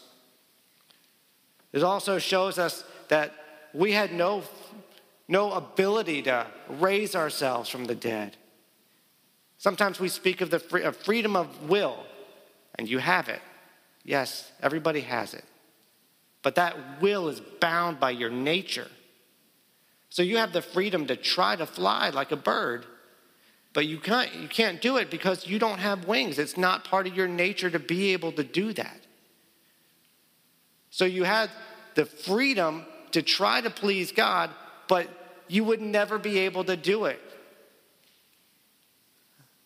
It 1.72 1.82
also 1.82 2.18
shows 2.18 2.58
us 2.58 2.84
that 3.08 3.32
we 3.72 3.92
had 3.92 4.12
no, 4.12 4.42
no 5.28 5.52
ability 5.52 6.22
to 6.22 6.46
raise 6.68 7.16
ourselves 7.16 7.68
from 7.68 7.86
the 7.86 7.94
dead. 7.94 8.36
Sometimes 9.62 10.00
we 10.00 10.08
speak 10.08 10.40
of 10.40 10.50
the 10.50 10.58
free, 10.58 10.82
of 10.82 10.96
freedom 10.96 11.36
of 11.36 11.70
will, 11.70 11.96
and 12.74 12.88
you 12.88 12.98
have 12.98 13.28
it. 13.28 13.40
Yes, 14.02 14.50
everybody 14.60 15.02
has 15.02 15.34
it. 15.34 15.44
But 16.42 16.56
that 16.56 17.00
will 17.00 17.28
is 17.28 17.38
bound 17.60 18.00
by 18.00 18.10
your 18.10 18.28
nature. 18.28 18.88
So 20.10 20.22
you 20.22 20.38
have 20.38 20.52
the 20.52 20.62
freedom 20.62 21.06
to 21.06 21.14
try 21.14 21.54
to 21.54 21.64
fly 21.64 22.10
like 22.10 22.32
a 22.32 22.36
bird, 22.36 22.86
but 23.72 23.86
you 23.86 24.00
can't, 24.00 24.34
you 24.34 24.48
can't 24.48 24.82
do 24.82 24.96
it 24.96 25.12
because 25.12 25.46
you 25.46 25.60
don't 25.60 25.78
have 25.78 26.08
wings. 26.08 26.40
It's 26.40 26.56
not 26.56 26.82
part 26.82 27.06
of 27.06 27.14
your 27.14 27.28
nature 27.28 27.70
to 27.70 27.78
be 27.78 28.14
able 28.14 28.32
to 28.32 28.42
do 28.42 28.72
that. 28.72 29.00
So 30.90 31.04
you 31.04 31.22
had 31.22 31.50
the 31.94 32.04
freedom 32.04 32.84
to 33.12 33.22
try 33.22 33.60
to 33.60 33.70
please 33.70 34.10
God, 34.10 34.50
but 34.88 35.06
you 35.46 35.62
would 35.62 35.80
never 35.80 36.18
be 36.18 36.40
able 36.40 36.64
to 36.64 36.76
do 36.76 37.04
it 37.04 37.20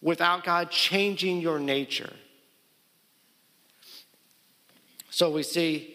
without 0.06 0.44
God 0.44 0.70
changing 0.70 1.40
your 1.40 1.58
nature. 1.58 2.12
So 5.10 5.32
we 5.32 5.42
see 5.42 5.92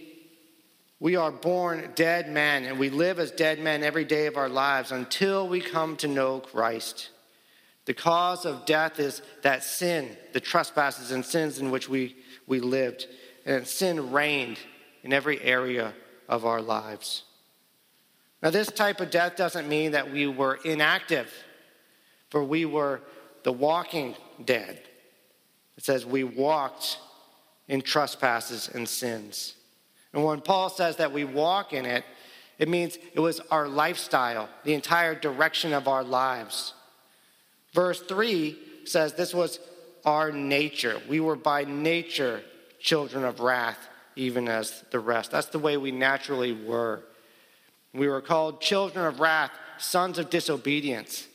we 1.00 1.16
are 1.16 1.32
born 1.32 1.94
dead 1.96 2.30
men 2.30 2.66
and 2.66 2.78
we 2.78 2.90
live 2.90 3.20
as 3.20 3.32
dead 3.32 3.60
men 3.60 3.84
every 3.84 4.04
day 4.04 4.28
of 4.28 4.36
our 4.36 4.50
lives 4.50 4.92
until 4.92 5.48
we 5.48 5.62
come 5.62 5.96
to 5.96 6.10
know 6.10 6.42
Christ. 6.42 7.10
The 7.86 7.94
cause 7.94 8.46
of 8.46 8.66
death 8.66 9.00
is 9.00 9.22
that 9.44 9.64
sin, 9.64 10.18
the 10.34 10.42
trespasses 10.42 11.12
and 11.12 11.26
sins 11.26 11.58
in 11.58 11.72
which 11.72 11.88
we, 11.88 12.18
we 12.48 12.60
lived. 12.60 13.08
And 13.46 13.66
sin 13.66 14.12
reigned 14.12 14.60
in 15.04 15.14
every 15.14 15.42
area 15.42 15.94
of 16.28 16.46
our 16.46 16.62
lives. 16.62 17.24
Now, 18.44 18.50
this 18.50 18.68
type 18.68 19.00
of 19.00 19.10
death 19.10 19.38
doesn't 19.38 19.70
mean 19.70 19.94
that 19.94 20.12
we 20.12 20.28
were 20.28 20.60
inactive, 20.66 21.32
for 22.30 22.44
we 22.44 22.66
were 22.66 23.02
the 23.44 23.52
walking 23.52 24.16
dead. 24.44 24.82
It 25.78 25.84
says 25.84 26.06
we 26.06 26.24
walked 26.24 27.00
in 27.68 27.82
trespasses 27.82 28.70
and 28.74 28.88
sins. 28.88 29.56
And 30.14 30.24
when 30.24 30.42
Paul 30.42 30.70
says 30.70 30.98
that 30.98 31.14
we 31.14 31.24
walk 31.24 31.74
in 31.74 31.86
it, 31.86 32.04
it 32.60 32.70
means 32.70 32.98
it 33.14 33.20
was 33.20 33.40
our 33.50 33.68
lifestyle, 33.68 34.50
the 34.64 34.74
entire 34.74 35.16
direction 35.16 35.74
of 35.74 35.88
our 35.88 36.04
lives. 36.04 36.74
Verse 37.74 38.02
3 38.02 38.58
says 38.86 39.14
this 39.14 39.34
was 39.34 39.60
our 40.06 40.32
nature. 40.32 41.02
We 41.08 41.20
were 41.20 41.36
by 41.36 41.64
nature 41.64 42.44
children 42.80 43.24
of 43.24 43.40
wrath, 43.40 43.80
even 44.16 44.48
as 44.48 44.84
the 44.92 45.00
rest. 45.00 45.32
That's 45.32 45.48
the 45.48 45.60
way 45.60 45.78
we 45.78 45.92
naturally 45.92 46.52
were. 46.52 47.04
We 47.94 48.08
were 48.08 48.22
called 48.22 48.62
children 48.62 49.06
of 49.06 49.20
wrath, 49.20 49.52
sons 49.78 50.18
of 50.18 50.30
disobedience. 50.30 51.28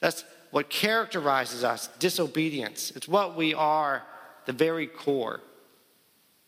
That's 0.00 0.24
what 0.50 0.70
characterizes 0.70 1.64
us 1.64 1.88
disobedience. 1.98 2.92
It's 2.96 3.08
what 3.08 3.36
we 3.36 3.54
are, 3.54 4.02
the 4.46 4.52
very 4.52 4.86
core. 4.86 5.40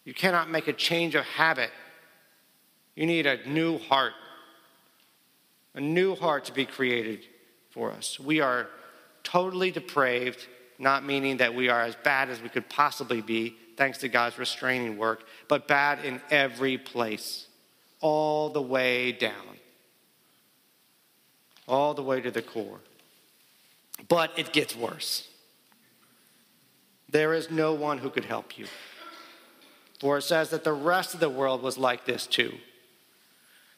You 0.04 0.14
cannot 0.14 0.50
make 0.50 0.68
a 0.68 0.72
change 0.72 1.14
of 1.14 1.24
habit. 1.24 1.70
You 2.94 3.06
need 3.06 3.26
a 3.26 3.46
new 3.48 3.78
heart, 3.78 4.12
a 5.74 5.80
new 5.80 6.14
heart 6.14 6.46
to 6.46 6.52
be 6.52 6.64
created 6.64 7.20
for 7.70 7.92
us. 7.92 8.18
We 8.18 8.40
are 8.40 8.68
totally 9.22 9.70
depraved, 9.70 10.46
not 10.78 11.04
meaning 11.04 11.36
that 11.38 11.54
we 11.54 11.68
are 11.68 11.82
as 11.82 11.94
bad 11.94 12.30
as 12.30 12.40
we 12.40 12.48
could 12.48 12.68
possibly 12.68 13.20
be, 13.20 13.56
thanks 13.76 13.98
to 13.98 14.08
God's 14.08 14.38
restraining 14.38 14.96
work, 14.96 15.24
but 15.48 15.68
bad 15.68 16.04
in 16.04 16.20
every 16.30 16.76
place 16.76 17.46
all 18.00 18.50
the 18.50 18.62
way 18.62 19.12
down, 19.12 19.58
all 21.68 21.94
the 21.94 22.02
way 22.02 22.20
to 22.20 22.30
the 22.30 22.42
core. 22.42 22.80
But 24.08 24.38
it 24.38 24.52
gets 24.52 24.74
worse. 24.74 25.28
There 27.08 27.34
is 27.34 27.50
no 27.50 27.74
one 27.74 27.98
who 27.98 28.10
could 28.10 28.24
help 28.24 28.58
you. 28.58 28.66
For 30.00 30.18
it 30.18 30.22
says 30.22 30.50
that 30.50 30.64
the 30.64 30.72
rest 30.72 31.14
of 31.14 31.20
the 31.20 31.28
world 31.28 31.62
was 31.62 31.76
like 31.76 32.06
this 32.06 32.26
too. 32.26 32.54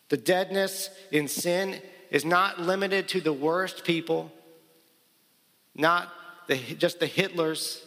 The 0.09 0.17
deadness 0.17 0.91
in 1.11 1.27
sin 1.29 1.81
is 2.11 2.25
not 2.25 2.61
limited 2.61 3.09
to 3.09 3.21
the 3.21 3.33
worst 3.33 3.85
people, 3.85 4.31
not 5.75 6.13
the, 6.47 6.57
just 6.57 7.01
the 7.01 7.09
Hitlers, 7.09 7.83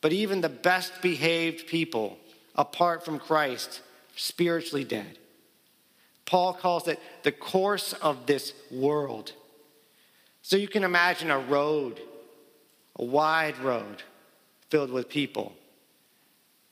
but 0.00 0.12
even 0.12 0.40
the 0.40 0.48
best 0.48 1.02
behaved 1.02 1.66
people 1.66 2.18
apart 2.54 3.04
from 3.04 3.18
Christ, 3.18 3.80
spiritually 4.14 4.84
dead. 4.84 5.18
Paul 6.24 6.54
calls 6.54 6.86
it 6.88 7.00
the 7.24 7.32
course 7.32 7.92
of 7.94 8.26
this 8.26 8.52
world. 8.70 9.32
So 10.42 10.56
you 10.56 10.68
can 10.68 10.82
imagine 10.84 11.30
a 11.30 11.38
road, 11.38 12.00
a 12.96 13.04
wide 13.04 13.58
road 13.58 14.02
filled 14.68 14.90
with 14.90 15.08
people, 15.08 15.52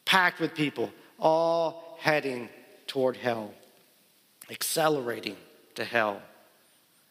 packed 0.04 0.40
with 0.40 0.54
people, 0.54 0.90
all 1.18 1.96
heading 2.00 2.48
toward 2.88 3.16
hell, 3.16 3.54
accelerating 4.50 5.36
to 5.76 5.84
hell. 5.84 6.20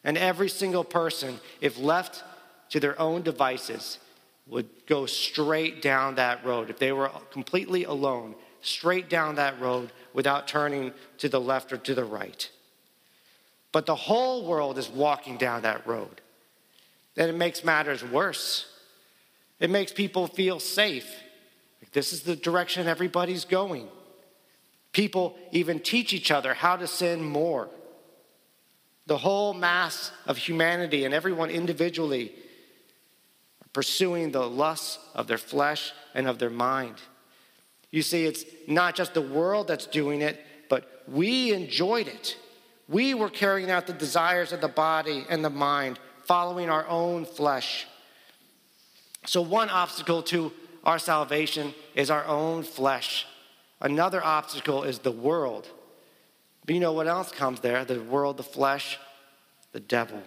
And 0.03 0.17
every 0.17 0.49
single 0.49 0.83
person, 0.83 1.39
if 1.61 1.79
left 1.79 2.23
to 2.69 2.79
their 2.79 2.99
own 2.99 3.21
devices, 3.21 3.97
would 4.47 4.67
go 4.85 5.05
straight 5.05 5.81
down 5.81 6.15
that 6.15 6.43
road. 6.43 6.69
If 6.69 6.79
they 6.79 6.91
were 6.91 7.09
completely 7.31 7.85
alone, 7.85 8.35
straight 8.61 9.09
down 9.09 9.35
that 9.35 9.59
road 9.61 9.91
without 10.13 10.47
turning 10.47 10.91
to 11.19 11.29
the 11.29 11.39
left 11.39 11.71
or 11.71 11.77
to 11.77 11.95
the 11.95 12.03
right. 12.03 12.49
But 13.71 13.85
the 13.85 13.95
whole 13.95 14.45
world 14.45 14.77
is 14.77 14.89
walking 14.89 15.37
down 15.37 15.61
that 15.61 15.85
road. 15.87 16.21
It 17.27 17.36
makes 17.36 17.65
matters 17.65 18.03
worse. 18.03 18.65
It 19.60 19.69
makes 19.69 19.91
people 19.91 20.27
feel 20.27 20.60
safe. 20.60 21.08
This 21.91 22.13
is 22.13 22.21
the 22.21 22.36
direction 22.36 22.88
everybody's 22.88 23.43
going. 23.45 23.88
People 24.93 25.38
even 25.51 25.79
teach 25.79 26.13
each 26.13 26.32
other 26.32 26.53
how 26.53 26.77
to 26.77 26.88
sin 26.88 27.21
more. 27.21 27.69
The 29.05 29.17
whole 29.17 29.53
mass 29.53 30.12
of 30.27 30.38
humanity 30.38 31.03
and 31.03 31.13
everyone 31.13 31.49
individually 31.49 32.32
are 33.62 33.69
pursuing 33.73 34.32
the 34.32 34.47
lusts 34.47 34.99
of 35.13 35.27
their 35.27 35.38
flesh 35.38 35.91
and 36.13 36.27
of 36.27 36.39
their 36.39 36.49
mind. 36.49 36.95
You 37.91 38.01
see, 38.01 38.25
it's 38.25 38.45
not 38.67 38.95
just 38.95 39.13
the 39.13 39.21
world 39.21 39.67
that's 39.67 39.88
doing 39.88 40.21
it, 40.21 40.39
but 40.69 41.03
we 41.08 41.53
enjoyed 41.53 42.08
it. 42.08 42.38
We 42.88 43.13
were 43.13 43.29
carrying 43.29 43.69
out 43.69 43.88
the 43.88 43.93
desires 43.93 44.53
of 44.53 44.62
the 44.62 44.67
body 44.67 45.25
and 45.29 45.43
the 45.43 45.49
mind, 45.49 45.99
following 46.29 46.69
our 46.69 46.87
own 46.87 47.25
flesh. 47.25 47.87
So, 49.25 49.41
one 49.41 49.67
obstacle 49.67 50.21
to 50.33 50.51
our 50.83 50.99
salvation 50.99 51.73
is 51.95 52.11
our 52.11 52.23
own 52.25 52.61
flesh. 52.61 53.25
Another 53.81 54.23
obstacle 54.23 54.83
is 54.83 54.99
the 54.99 55.11
world. 55.11 55.67
But 56.67 56.75
you 56.75 56.81
know 56.81 56.93
what 56.93 57.07
else 57.07 57.31
comes 57.31 57.61
there? 57.61 57.83
The 57.83 57.99
world, 57.99 58.37
the 58.37 58.43
flesh, 58.43 58.99
the 59.71 59.79
devil. 59.79 60.21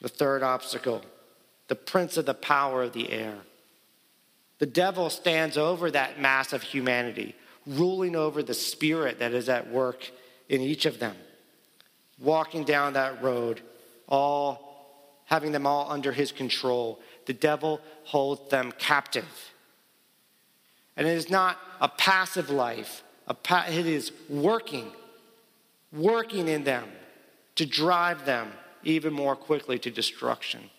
The 0.00 0.08
third 0.08 0.42
obstacle, 0.42 1.02
the 1.68 1.76
prince 1.76 2.16
of 2.16 2.26
the 2.26 2.34
power 2.34 2.82
of 2.82 2.94
the 2.94 3.12
air. 3.12 3.36
The 4.58 4.66
devil 4.66 5.08
stands 5.08 5.56
over 5.56 5.88
that 5.92 6.20
mass 6.20 6.52
of 6.52 6.62
humanity, 6.62 7.36
ruling 7.64 8.16
over 8.16 8.42
the 8.42 8.54
spirit 8.54 9.20
that 9.20 9.34
is 9.34 9.48
at 9.48 9.70
work 9.70 10.10
in 10.48 10.60
each 10.60 10.84
of 10.84 10.98
them, 10.98 11.14
walking 12.18 12.64
down 12.64 12.94
that 12.94 13.22
road, 13.22 13.62
all 14.08 14.74
having 15.26 15.52
them 15.52 15.66
all 15.66 15.90
under 15.90 16.12
his 16.12 16.32
control. 16.32 17.00
The 17.26 17.32
devil 17.32 17.80
holds 18.04 18.50
them 18.50 18.72
captive. 18.78 19.52
And 20.96 21.06
it 21.06 21.16
is 21.16 21.30
not 21.30 21.58
a 21.80 21.88
passive 21.88 22.50
life, 22.50 23.02
a 23.26 23.34
pa- 23.34 23.66
it 23.68 23.86
is 23.86 24.12
working, 24.28 24.92
working 25.92 26.46
in 26.48 26.64
them 26.64 26.88
to 27.56 27.66
drive 27.66 28.26
them 28.26 28.52
even 28.82 29.12
more 29.12 29.34
quickly 29.34 29.78
to 29.78 29.90
destruction. 29.90 30.70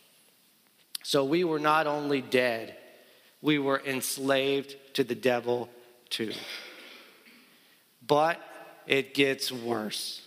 So 1.03 1.25
we 1.25 1.43
were 1.43 1.59
not 1.59 1.87
only 1.87 2.21
dead, 2.21 2.77
we 3.41 3.59
were 3.59 3.81
enslaved 3.85 4.75
to 4.93 5.03
the 5.03 5.15
devil 5.15 5.69
too. 6.09 6.33
But 8.05 8.39
it 8.87 9.13
gets 9.13 9.51
worse. 9.51 10.24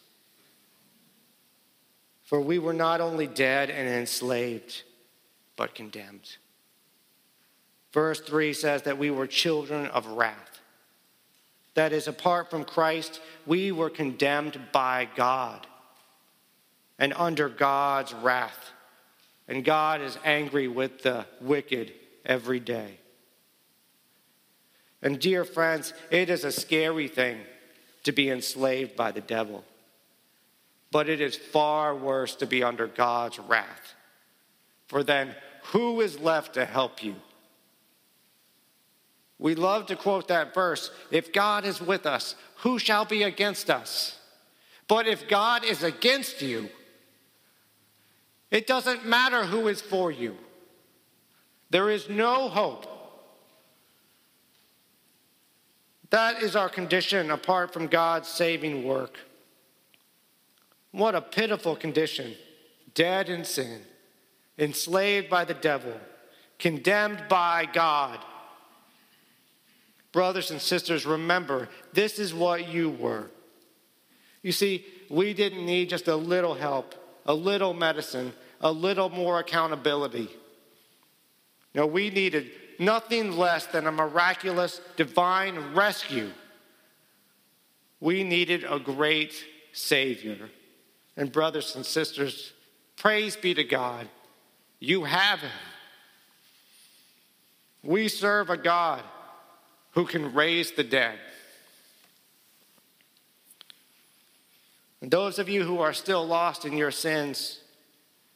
For 2.28 2.42
we 2.42 2.58
were 2.58 2.74
not 2.74 3.00
only 3.00 3.26
dead 3.26 3.70
and 3.70 3.88
enslaved, 3.88 4.82
but 5.56 5.74
condemned. 5.74 6.36
Verse 7.90 8.20
3 8.20 8.52
says 8.52 8.82
that 8.82 8.98
we 8.98 9.10
were 9.10 9.26
children 9.26 9.86
of 9.86 10.06
wrath. 10.08 10.60
That 11.72 11.94
is, 11.94 12.06
apart 12.06 12.50
from 12.50 12.64
Christ, 12.64 13.22
we 13.46 13.72
were 13.72 13.88
condemned 13.88 14.60
by 14.72 15.08
God 15.16 15.66
and 16.98 17.14
under 17.14 17.48
God's 17.48 18.12
wrath. 18.12 18.72
And 19.48 19.64
God 19.64 20.02
is 20.02 20.18
angry 20.22 20.68
with 20.68 21.02
the 21.02 21.24
wicked 21.40 21.94
every 22.26 22.60
day. 22.60 22.98
And 25.00 25.18
dear 25.18 25.46
friends, 25.46 25.94
it 26.10 26.28
is 26.28 26.44
a 26.44 26.52
scary 26.52 27.08
thing 27.08 27.38
to 28.04 28.12
be 28.12 28.28
enslaved 28.28 28.96
by 28.96 29.12
the 29.12 29.22
devil. 29.22 29.64
But 30.90 31.08
it 31.08 31.20
is 31.20 31.36
far 31.36 31.94
worse 31.94 32.34
to 32.36 32.46
be 32.46 32.62
under 32.62 32.86
God's 32.86 33.38
wrath. 33.38 33.94
For 34.86 35.02
then, 35.02 35.34
who 35.64 36.00
is 36.00 36.18
left 36.18 36.54
to 36.54 36.64
help 36.64 37.04
you? 37.04 37.16
We 39.38 39.54
love 39.54 39.86
to 39.86 39.96
quote 39.96 40.28
that 40.28 40.54
verse 40.54 40.90
if 41.10 41.32
God 41.32 41.64
is 41.64 41.80
with 41.80 42.06
us, 42.06 42.34
who 42.56 42.78
shall 42.78 43.04
be 43.04 43.22
against 43.22 43.70
us? 43.70 44.18
But 44.88 45.06
if 45.06 45.28
God 45.28 45.64
is 45.64 45.82
against 45.82 46.42
you, 46.42 46.70
it 48.50 48.66
doesn't 48.66 49.06
matter 49.06 49.44
who 49.44 49.68
is 49.68 49.80
for 49.80 50.10
you. 50.10 50.36
There 51.70 51.90
is 51.90 52.08
no 52.08 52.48
hope. 52.48 52.86
That 56.10 56.42
is 56.42 56.56
our 56.56 56.70
condition 56.70 57.30
apart 57.30 57.74
from 57.74 57.86
God's 57.86 58.28
saving 58.28 58.84
work. 58.84 59.18
What 60.92 61.14
a 61.14 61.20
pitiful 61.20 61.76
condition. 61.76 62.34
Dead 62.94 63.28
in 63.28 63.44
sin, 63.44 63.82
enslaved 64.58 65.28
by 65.28 65.44
the 65.44 65.54
devil, 65.54 65.94
condemned 66.58 67.24
by 67.28 67.68
God. 67.72 68.18
Brothers 70.10 70.50
and 70.50 70.60
sisters, 70.60 71.06
remember, 71.06 71.68
this 71.92 72.18
is 72.18 72.32
what 72.34 72.68
you 72.68 72.90
were. 72.90 73.30
You 74.42 74.52
see, 74.52 74.84
we 75.10 75.34
didn't 75.34 75.64
need 75.64 75.90
just 75.90 76.08
a 76.08 76.16
little 76.16 76.54
help, 76.54 76.94
a 77.26 77.34
little 77.34 77.74
medicine, 77.74 78.32
a 78.60 78.72
little 78.72 79.10
more 79.10 79.38
accountability. 79.38 80.28
No, 81.74 81.86
we 81.86 82.10
needed 82.10 82.50
nothing 82.78 83.36
less 83.36 83.66
than 83.66 83.86
a 83.86 83.92
miraculous 83.92 84.80
divine 84.96 85.74
rescue. 85.74 86.30
We 88.00 88.24
needed 88.24 88.64
a 88.68 88.78
great 88.78 89.44
Savior. 89.72 90.50
And, 91.18 91.30
brothers 91.30 91.76
and 91.76 91.84
sisters, 91.84 92.54
praise 92.96 93.36
be 93.36 93.52
to 93.52 93.64
God, 93.64 94.08
you 94.80 95.04
have 95.04 95.40
Him. 95.40 95.50
We 97.82 98.08
serve 98.08 98.48
a 98.48 98.56
God 98.56 99.02
who 99.92 100.06
can 100.06 100.32
raise 100.32 100.72
the 100.72 100.84
dead. 100.84 101.18
And 105.00 105.10
those 105.10 105.38
of 105.38 105.48
you 105.48 105.64
who 105.64 105.80
are 105.80 105.92
still 105.92 106.26
lost 106.26 106.64
in 106.64 106.76
your 106.76 106.90
sins, 106.90 107.60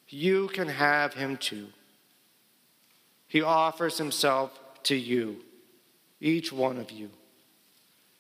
you 0.08 0.48
can 0.48 0.68
have 0.68 1.14
him 1.14 1.36
too. 1.36 1.68
He 3.26 3.42
offers 3.42 3.98
himself 3.98 4.58
to 4.84 4.94
you, 4.94 5.38
each 6.20 6.52
one 6.52 6.78
of 6.78 6.90
you. 6.90 7.10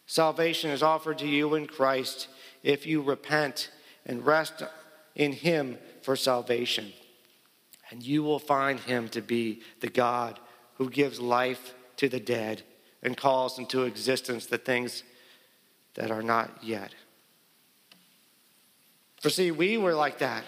Salvation 0.06 0.70
is 0.70 0.82
offered 0.82 1.18
to 1.18 1.26
you 1.26 1.54
in 1.54 1.66
Christ 1.66 2.28
if 2.62 2.86
you 2.86 3.02
repent 3.02 3.70
and 4.06 4.24
rest 4.24 4.62
in 5.14 5.32
him 5.32 5.78
for 6.02 6.16
salvation. 6.16 6.92
And 7.90 8.02
you 8.02 8.22
will 8.22 8.38
find 8.38 8.80
him 8.80 9.08
to 9.10 9.20
be 9.20 9.60
the 9.80 9.88
God 9.88 10.38
who 10.78 10.88
gives 10.88 11.20
life 11.20 11.74
to 11.96 12.08
the 12.08 12.20
dead 12.20 12.62
and 13.02 13.16
calls 13.16 13.58
into 13.58 13.84
existence 13.84 14.46
the 14.46 14.58
things 14.58 15.02
that 15.94 16.10
are 16.10 16.22
not 16.22 16.50
yet. 16.62 16.94
For 19.20 19.30
see, 19.30 19.50
we 19.50 19.76
were 19.76 19.94
like 19.94 20.18
that. 20.18 20.44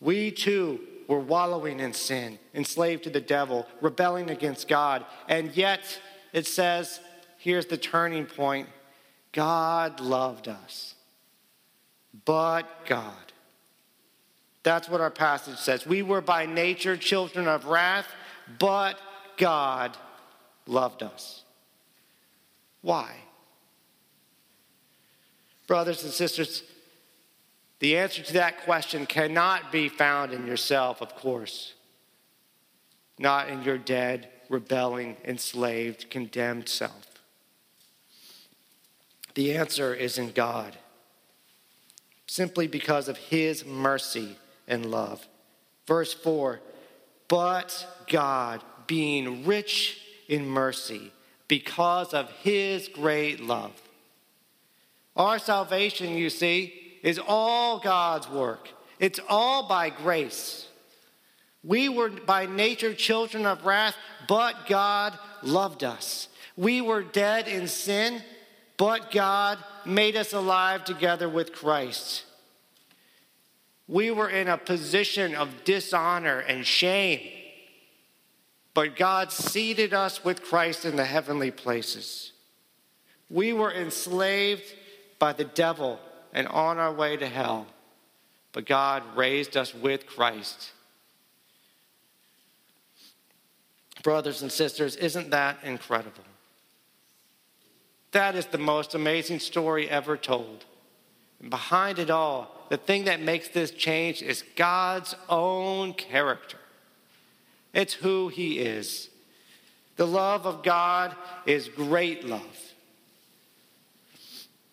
We 0.00 0.30
too 0.30 0.80
were 1.06 1.20
wallowing 1.20 1.80
in 1.80 1.92
sin, 1.92 2.38
enslaved 2.54 3.04
to 3.04 3.10
the 3.10 3.20
devil, 3.20 3.66
rebelling 3.80 4.30
against 4.30 4.68
God. 4.68 5.04
And 5.28 5.54
yet, 5.56 6.00
it 6.32 6.46
says, 6.46 7.00
here's 7.38 7.66
the 7.66 7.76
turning 7.76 8.26
point 8.26 8.68
God 9.32 10.00
loved 10.00 10.48
us. 10.48 10.94
But 12.24 12.86
God. 12.86 13.14
That's 14.62 14.88
what 14.88 15.00
our 15.00 15.10
passage 15.10 15.58
says. 15.58 15.86
We 15.86 16.02
were 16.02 16.20
by 16.20 16.46
nature 16.46 16.96
children 16.96 17.48
of 17.48 17.66
wrath, 17.66 18.06
but 18.58 18.98
God 19.36 19.96
loved 20.66 21.02
us. 21.02 21.42
Why? 22.82 23.14
Brothers 25.66 26.04
and 26.04 26.12
sisters, 26.12 26.62
the 27.78 27.96
answer 27.96 28.22
to 28.22 28.32
that 28.34 28.64
question 28.64 29.06
cannot 29.06 29.72
be 29.72 29.88
found 29.88 30.32
in 30.32 30.46
yourself, 30.46 31.00
of 31.00 31.14
course, 31.16 31.74
not 33.18 33.48
in 33.48 33.62
your 33.62 33.78
dead, 33.78 34.28
rebelling, 34.48 35.16
enslaved, 35.24 36.10
condemned 36.10 36.68
self. 36.68 37.06
The 39.34 39.54
answer 39.54 39.94
is 39.94 40.18
in 40.18 40.32
God, 40.32 40.76
simply 42.30 42.68
because 42.68 43.08
of 43.08 43.16
His 43.16 43.64
mercy 43.66 44.36
and 44.68 44.86
love. 44.86 45.26
Verse 45.86 46.14
4 46.14 46.60
But 47.26 47.86
God, 48.06 48.62
being 48.86 49.44
rich 49.44 50.00
in 50.28 50.48
mercy, 50.48 51.12
because 51.48 52.14
of 52.14 52.30
his 52.44 52.86
great 52.86 53.40
love. 53.40 53.72
Our 55.16 55.40
salvation, 55.40 56.14
you 56.14 56.30
see, 56.30 56.72
is 57.02 57.18
all 57.18 57.80
God's 57.80 58.28
work. 58.28 58.68
It's 59.00 59.18
all 59.28 59.66
by 59.66 59.90
grace. 59.90 60.68
We 61.64 61.88
were 61.88 62.10
by 62.10 62.46
nature 62.46 62.94
children 62.94 63.46
of 63.46 63.64
wrath, 63.64 63.96
but 64.28 64.68
God 64.68 65.18
loved 65.42 65.82
us. 65.82 66.28
We 66.56 66.80
were 66.80 67.02
dead 67.02 67.48
in 67.48 67.66
sin, 67.66 68.22
but 68.80 69.12
God 69.12 69.58
made 69.84 70.16
us 70.16 70.32
alive 70.32 70.82
together 70.84 71.28
with 71.28 71.52
Christ. 71.52 72.24
We 73.86 74.10
were 74.10 74.28
in 74.28 74.48
a 74.48 74.58
position 74.58 75.36
of 75.36 75.64
dishonor 75.64 76.40
and 76.40 76.66
shame 76.66 77.20
but 78.74 78.96
God 78.96 79.32
seated 79.32 79.92
us 79.92 80.24
with 80.24 80.42
Christ 80.42 80.84
in 80.84 80.96
the 80.96 81.04
heavenly 81.04 81.50
places. 81.50 82.32
We 83.28 83.52
were 83.52 83.72
enslaved 83.72 84.74
by 85.18 85.32
the 85.32 85.44
devil 85.44 86.00
and 86.32 86.46
on 86.48 86.78
our 86.78 86.92
way 86.92 87.16
to 87.16 87.26
hell, 87.26 87.66
but 88.52 88.66
God 88.66 89.02
raised 89.16 89.56
us 89.56 89.74
with 89.74 90.06
Christ. 90.06 90.72
Brothers 94.02 94.40
and 94.42 94.50
sisters, 94.50 94.96
isn't 94.96 95.30
that 95.30 95.58
incredible? 95.62 96.24
That 98.12 98.34
is 98.34 98.46
the 98.46 98.58
most 98.58 98.94
amazing 98.94 99.38
story 99.38 99.88
ever 99.88 100.16
told. 100.16 100.64
And 101.40 101.50
behind 101.50 101.98
it 101.98 102.10
all, 102.10 102.66
the 102.68 102.76
thing 102.76 103.04
that 103.04 103.20
makes 103.20 103.48
this 103.48 103.70
change 103.70 104.22
is 104.22 104.44
God's 104.56 105.14
own 105.28 105.94
character. 105.94 106.58
It's 107.72 107.94
who 107.94 108.28
He 108.28 108.58
is. 108.58 109.08
The 109.96 110.06
love 110.06 110.46
of 110.46 110.62
God 110.62 111.14
is 111.46 111.68
great 111.68 112.24
love. 112.24 112.58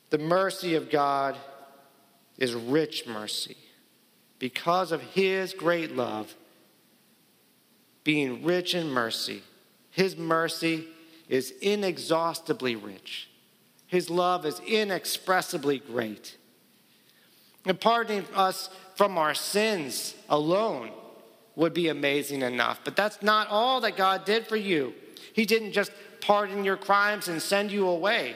The 0.09 0.17
mercy 0.17 0.75
of 0.75 0.89
God 0.89 1.37
is 2.37 2.53
rich 2.53 3.05
mercy. 3.05 3.57
Because 4.39 4.91
of 4.91 5.01
His 5.01 5.53
great 5.53 5.95
love, 5.95 6.33
being 8.03 8.43
rich 8.43 8.73
in 8.73 8.89
mercy, 8.89 9.43
His 9.91 10.15
mercy 10.15 10.87
is 11.29 11.51
inexhaustibly 11.61 12.75
rich. 12.75 13.29
His 13.87 14.09
love 14.09 14.45
is 14.45 14.59
inexpressibly 14.61 15.79
great. 15.79 16.37
And 17.65 17.79
pardoning 17.79 18.25
us 18.33 18.69
from 18.95 19.17
our 19.17 19.33
sins 19.33 20.15
alone 20.29 20.91
would 21.55 21.73
be 21.73 21.89
amazing 21.89 22.41
enough. 22.41 22.79
But 22.83 22.95
that's 22.95 23.21
not 23.21 23.47
all 23.49 23.81
that 23.81 23.97
God 23.97 24.25
did 24.25 24.47
for 24.47 24.55
you. 24.55 24.93
He 25.33 25.45
didn't 25.45 25.73
just 25.73 25.91
pardon 26.21 26.63
your 26.63 26.77
crimes 26.77 27.27
and 27.27 27.41
send 27.41 27.71
you 27.71 27.87
away. 27.87 28.35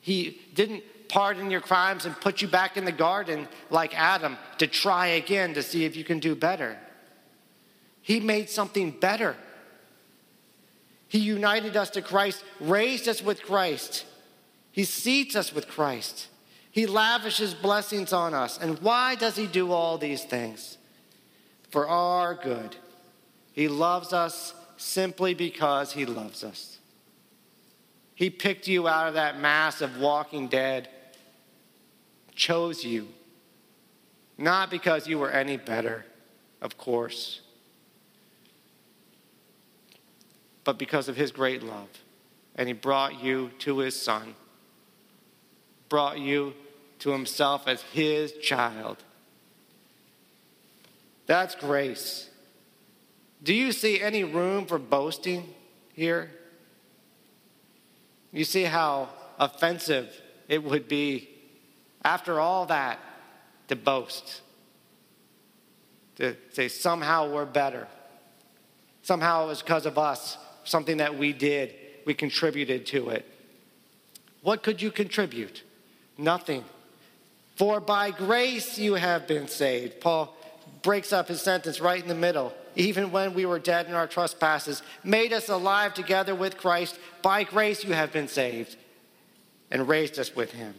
He 0.00 0.40
didn't 0.54 0.82
pardon 1.08 1.50
your 1.50 1.60
crimes 1.60 2.06
and 2.06 2.18
put 2.20 2.42
you 2.42 2.48
back 2.48 2.76
in 2.76 2.84
the 2.84 2.92
garden 2.92 3.46
like 3.70 3.98
Adam 3.98 4.38
to 4.58 4.66
try 4.66 5.08
again 5.08 5.54
to 5.54 5.62
see 5.62 5.84
if 5.84 5.94
you 5.94 6.04
can 6.04 6.18
do 6.18 6.34
better. 6.34 6.78
He 8.00 8.18
made 8.18 8.48
something 8.48 8.90
better. 8.90 9.36
He 11.12 11.18
united 11.20 11.76
us 11.76 11.90
to 11.90 12.02
Christ, 12.02 12.42
raised 12.58 13.06
us 13.06 13.22
with 13.22 13.42
Christ. 13.42 14.04
He 14.72 14.84
seats 14.84 15.36
us 15.36 15.54
with 15.54 15.68
Christ. 15.68 16.28
He 16.70 16.86
lavishes 16.86 17.52
blessings 17.54 18.12
on 18.12 18.32
us. 18.34 18.58
And 18.58 18.78
why 18.80 19.14
does 19.14 19.36
he 19.36 19.46
do 19.46 19.72
all 19.72 19.98
these 19.98 20.24
things? 20.24 20.78
for 21.72 21.88
our 21.88 22.34
good. 22.34 22.76
He 23.52 23.66
loves 23.66 24.12
us 24.12 24.54
simply 24.76 25.34
because 25.34 25.92
He 25.92 26.04
loves 26.04 26.44
us. 26.44 26.78
He 28.14 28.28
picked 28.28 28.68
you 28.68 28.86
out 28.86 29.08
of 29.08 29.14
that 29.14 29.40
mass 29.40 29.80
of 29.80 29.98
walking 29.98 30.48
dead, 30.48 30.88
chose 32.34 32.84
you, 32.84 33.08
not 34.36 34.70
because 34.70 35.08
you 35.08 35.18
were 35.18 35.30
any 35.30 35.56
better, 35.56 36.04
of 36.60 36.76
course, 36.76 37.40
but 40.64 40.78
because 40.78 41.08
of 41.08 41.16
His 41.16 41.32
great 41.32 41.62
love. 41.62 41.88
And 42.54 42.68
He 42.68 42.74
brought 42.74 43.22
you 43.22 43.50
to 43.60 43.78
His 43.78 44.00
Son, 44.00 44.34
brought 45.88 46.18
you 46.18 46.54
to 47.00 47.10
Himself 47.10 47.66
as 47.66 47.82
His 47.82 48.32
child. 48.34 48.98
That's 51.26 51.54
grace. 51.54 52.28
Do 53.42 53.54
you 53.54 53.72
see 53.72 54.00
any 54.00 54.22
room 54.22 54.66
for 54.66 54.78
boasting 54.78 55.52
here? 55.94 56.30
You 58.32 58.44
see 58.44 58.64
how 58.64 59.08
offensive 59.38 60.20
it 60.48 60.62
would 60.62 60.88
be 60.88 61.28
after 62.04 62.40
all 62.40 62.66
that 62.66 62.98
to 63.68 63.76
boast, 63.76 64.42
to 66.16 66.36
say 66.52 66.68
somehow 66.68 67.32
we're 67.32 67.46
better. 67.46 67.88
Somehow 69.02 69.44
it 69.44 69.46
was 69.48 69.62
because 69.62 69.86
of 69.86 69.98
us, 69.98 70.38
something 70.64 70.98
that 70.98 71.16
we 71.16 71.32
did, 71.32 71.74
we 72.04 72.14
contributed 72.14 72.86
to 72.86 73.10
it. 73.10 73.26
What 74.42 74.62
could 74.62 74.82
you 74.82 74.90
contribute? 74.90 75.62
Nothing. 76.18 76.64
For 77.56 77.80
by 77.80 78.10
grace 78.10 78.78
you 78.78 78.94
have 78.94 79.26
been 79.26 79.48
saved. 79.48 80.00
Paul 80.00 80.34
breaks 80.82 81.12
up 81.12 81.28
his 81.28 81.42
sentence 81.42 81.80
right 81.80 82.02
in 82.02 82.08
the 82.08 82.14
middle. 82.14 82.52
Even 82.74 83.12
when 83.12 83.34
we 83.34 83.46
were 83.46 83.58
dead 83.58 83.86
in 83.86 83.94
our 83.94 84.06
trespasses, 84.06 84.82
made 85.04 85.32
us 85.32 85.48
alive 85.48 85.94
together 85.94 86.34
with 86.34 86.56
Christ. 86.56 86.98
By 87.20 87.44
grace 87.44 87.84
you 87.84 87.92
have 87.92 88.12
been 88.12 88.28
saved 88.28 88.76
and 89.70 89.86
raised 89.88 90.18
us 90.18 90.34
with 90.34 90.52
him. 90.52 90.74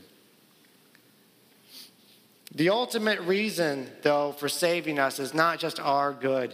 The 2.55 2.69
ultimate 2.69 3.19
reason, 3.21 3.89
though, 4.03 4.31
for 4.31 4.47
saving 4.47 4.99
us 4.99 5.19
is 5.19 5.33
not 5.33 5.59
just 5.59 5.79
our 5.79 6.13
good, 6.13 6.53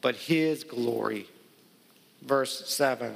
but 0.00 0.16
his 0.16 0.64
glory. 0.64 1.28
Verse 2.22 2.68
7. 2.68 3.14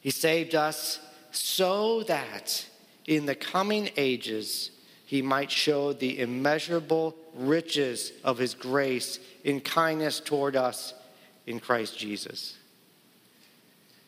He 0.00 0.10
saved 0.10 0.54
us 0.54 1.00
so 1.30 2.02
that 2.04 2.66
in 3.06 3.26
the 3.26 3.34
coming 3.34 3.90
ages 3.96 4.70
he 5.04 5.22
might 5.22 5.50
show 5.50 5.92
the 5.92 6.20
immeasurable 6.20 7.16
riches 7.34 8.12
of 8.24 8.38
his 8.38 8.54
grace 8.54 9.18
in 9.44 9.60
kindness 9.60 10.20
toward 10.20 10.54
us 10.54 10.94
in 11.46 11.60
Christ 11.60 11.98
Jesus. 11.98 12.56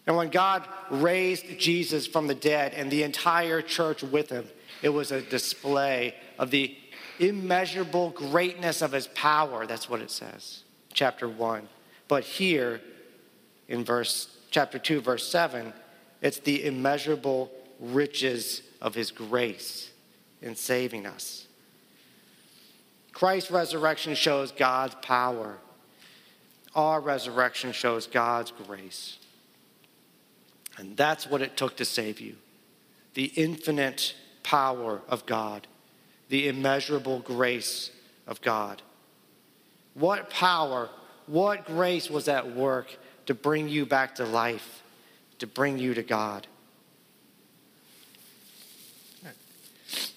And 0.06 0.16
when 0.16 0.28
God 0.28 0.66
raised 0.90 1.58
Jesus 1.58 2.06
from 2.06 2.26
the 2.26 2.34
dead 2.34 2.74
and 2.74 2.90
the 2.90 3.02
entire 3.02 3.62
church 3.62 4.02
with 4.02 4.28
him, 4.28 4.46
it 4.82 4.88
was 4.90 5.12
a 5.12 5.22
display 5.22 6.14
of 6.38 6.50
the 6.50 6.76
immeasurable 7.18 8.10
greatness 8.10 8.82
of 8.82 8.92
his 8.92 9.06
power. 9.08 9.66
That's 9.66 9.88
what 9.88 10.00
it 10.00 10.10
says, 10.10 10.64
chapter 10.92 11.28
1. 11.28 11.68
But 12.10 12.24
here 12.24 12.80
in 13.68 13.84
verse 13.84 14.36
chapter 14.50 14.80
2 14.80 15.00
verse 15.00 15.28
7, 15.28 15.72
it's 16.20 16.40
the 16.40 16.66
immeasurable 16.66 17.52
riches 17.78 18.62
of 18.82 18.96
his 18.96 19.12
grace 19.12 19.92
in 20.42 20.56
saving 20.56 21.06
us. 21.06 21.46
Christ's 23.12 23.52
resurrection 23.52 24.16
shows 24.16 24.50
God's 24.50 24.96
power. 25.02 25.58
Our 26.74 27.00
resurrection 27.00 27.70
shows 27.70 28.08
God's 28.08 28.50
grace. 28.66 29.16
And 30.78 30.96
that's 30.96 31.28
what 31.28 31.42
it 31.42 31.56
took 31.56 31.76
to 31.76 31.84
save 31.84 32.20
you 32.20 32.34
the 33.14 33.26
infinite 33.36 34.16
power 34.42 35.00
of 35.08 35.26
God, 35.26 35.68
the 36.28 36.48
immeasurable 36.48 37.20
grace 37.20 37.92
of 38.26 38.40
God. 38.40 38.82
What 39.94 40.28
power, 40.28 40.90
what 41.30 41.64
grace 41.64 42.10
was 42.10 42.26
at 42.26 42.54
work 42.56 42.96
to 43.26 43.34
bring 43.34 43.68
you 43.68 43.86
back 43.86 44.16
to 44.16 44.24
life, 44.24 44.82
to 45.38 45.46
bring 45.46 45.78
you 45.78 45.94
to 45.94 46.02
God? 46.02 46.46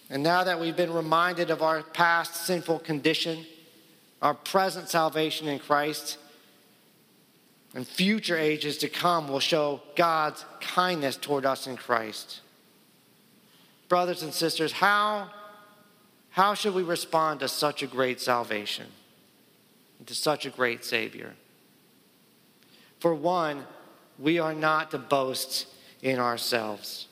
And 0.09 0.23
now 0.23 0.43
that 0.43 0.59
we've 0.59 0.75
been 0.75 0.93
reminded 0.93 1.49
of 1.51 1.61
our 1.61 1.81
past 1.83 2.45
sinful 2.45 2.79
condition, 2.79 3.45
our 4.21 4.33
present 4.33 4.89
salvation 4.89 5.47
in 5.47 5.59
Christ, 5.59 6.17
and 7.75 7.87
future 7.87 8.37
ages 8.37 8.77
to 8.79 8.89
come 8.89 9.27
will 9.27 9.39
show 9.39 9.81
God's 9.95 10.45
kindness 10.61 11.15
toward 11.15 11.45
us 11.45 11.67
in 11.67 11.77
Christ. 11.77 12.41
Brothers 13.87 14.23
and 14.23 14.33
sisters, 14.33 14.71
how, 14.71 15.29
how 16.31 16.53
should 16.53 16.73
we 16.73 16.83
respond 16.83 17.39
to 17.41 17.47
such 17.47 17.83
a 17.83 17.87
great 17.87 18.19
salvation, 18.19 18.87
to 20.05 20.15
such 20.15 20.45
a 20.45 20.49
great 20.49 20.83
Savior? 20.83 21.35
For 22.99 23.13
one, 23.13 23.65
we 24.17 24.39
are 24.39 24.53
not 24.53 24.91
to 24.91 24.97
boast 24.97 25.67
in 26.01 26.19
ourselves 26.19 27.07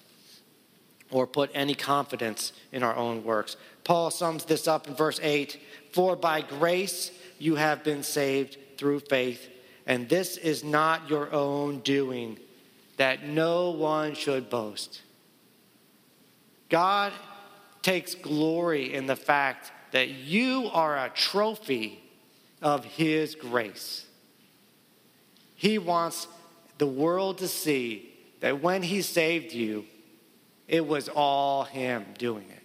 or 1.12 1.28
put 1.28 1.52
any 1.54 1.76
confidence 1.76 2.54
in 2.72 2.84
our 2.84 2.96
own 2.96 3.24
works. 3.24 3.58
Paul 3.84 4.12
sums 4.12 4.46
this 4.46 4.68
up 4.68 4.88
in 4.88 4.96
verse 4.96 5.20
8 5.22 5.60
For 5.92 6.16
by 6.16 6.42
grace 6.42 7.12
you 7.40 7.56
have 7.56 7.84
been 7.84 8.04
saved 8.04 8.58
through 8.78 9.02
faith, 9.02 9.50
and 9.86 10.08
this 10.08 10.38
is 10.38 10.64
not 10.64 11.10
your 11.10 11.32
own 11.34 11.80
doing, 11.80 12.40
that 12.98 13.26
no 13.26 13.72
one 13.72 14.14
should 14.14 14.50
boast. 14.50 15.02
God 16.70 17.12
takes 17.82 18.16
glory 18.16 18.94
in 18.94 19.08
the 19.08 19.16
fact 19.16 19.72
that 19.92 20.10
you 20.10 20.70
are 20.72 20.98
a 20.98 21.10
trophy 21.10 22.01
of 22.62 22.86
His 22.86 23.36
grace. 23.36 24.06
He 25.56 25.78
wants 25.78 26.28
the 26.78 26.88
world 26.88 27.39
to 27.39 27.47
see 27.47 28.13
that 28.39 28.62
when 28.62 28.84
He 28.84 29.02
saved 29.02 29.54
you, 29.54 29.86
it 30.67 30.86
was 30.86 31.10
all 31.10 31.63
Him 31.63 32.06
doing 32.17 32.45
it, 32.50 32.63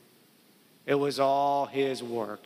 it 0.86 0.94
was 0.94 1.18
all 1.20 1.66
His 1.66 2.02
work. 2.02 2.42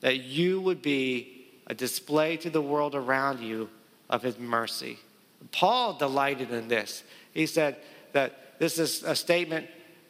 That 0.00 0.20
you 0.20 0.60
would 0.62 0.80
be 0.80 1.46
a 1.66 1.74
display 1.74 2.38
to 2.38 2.48
the 2.48 2.62
world 2.62 2.94
around 2.94 3.40
you 3.40 3.68
of 4.08 4.22
His 4.22 4.38
mercy. 4.38 4.98
Paul 5.52 5.94
delighted 5.94 6.50
in 6.50 6.68
this. 6.68 7.02
He 7.32 7.46
said 7.46 7.76
that 8.12 8.58
this 8.58 8.78
is 8.78 9.02
a 9.02 9.14
statement 9.14 9.66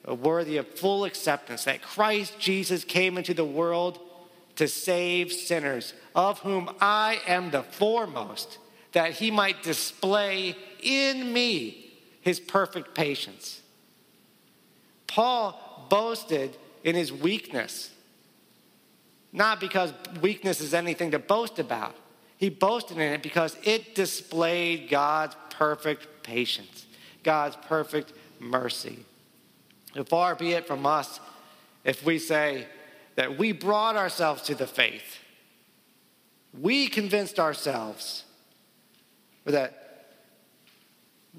worthy 0.06 0.56
of 0.56 0.68
full 0.68 1.04
acceptance 1.04 1.64
that 1.64 1.82
Christ 1.82 2.38
Jesus 2.38 2.84
came 2.84 3.18
into 3.18 3.34
the 3.34 3.44
world 3.44 3.98
to 4.60 4.68
save 4.68 5.32
sinners, 5.32 5.94
of 6.14 6.40
whom 6.40 6.68
I 6.82 7.22
am 7.26 7.50
the 7.50 7.62
foremost, 7.62 8.58
that 8.92 9.12
he 9.12 9.30
might 9.30 9.62
display 9.62 10.54
in 10.82 11.32
me 11.32 11.90
his 12.20 12.38
perfect 12.38 12.94
patience. 12.94 13.62
Paul 15.06 15.86
boasted 15.88 16.58
in 16.84 16.94
his 16.94 17.10
weakness, 17.10 17.90
not 19.32 19.60
because 19.60 19.94
weakness 20.20 20.60
is 20.60 20.74
anything 20.74 21.12
to 21.12 21.18
boast 21.18 21.58
about. 21.58 21.96
He 22.36 22.50
boasted 22.50 22.98
in 22.98 23.14
it 23.14 23.22
because 23.22 23.56
it 23.64 23.94
displayed 23.94 24.90
God's 24.90 25.36
perfect 25.48 26.06
patience, 26.22 26.84
God's 27.22 27.56
perfect 27.64 28.12
mercy. 28.38 29.06
Far 30.04 30.34
be 30.34 30.52
it 30.52 30.66
from 30.66 30.84
us 30.84 31.18
if 31.82 32.04
we 32.04 32.18
say 32.18 32.66
that 33.16 33.38
we 33.38 33.52
brought 33.52 33.96
ourselves 33.96 34.42
to 34.42 34.54
the 34.54 34.66
faith, 34.66 35.18
we 36.58 36.88
convinced 36.88 37.38
ourselves, 37.38 38.24
that 39.44 39.80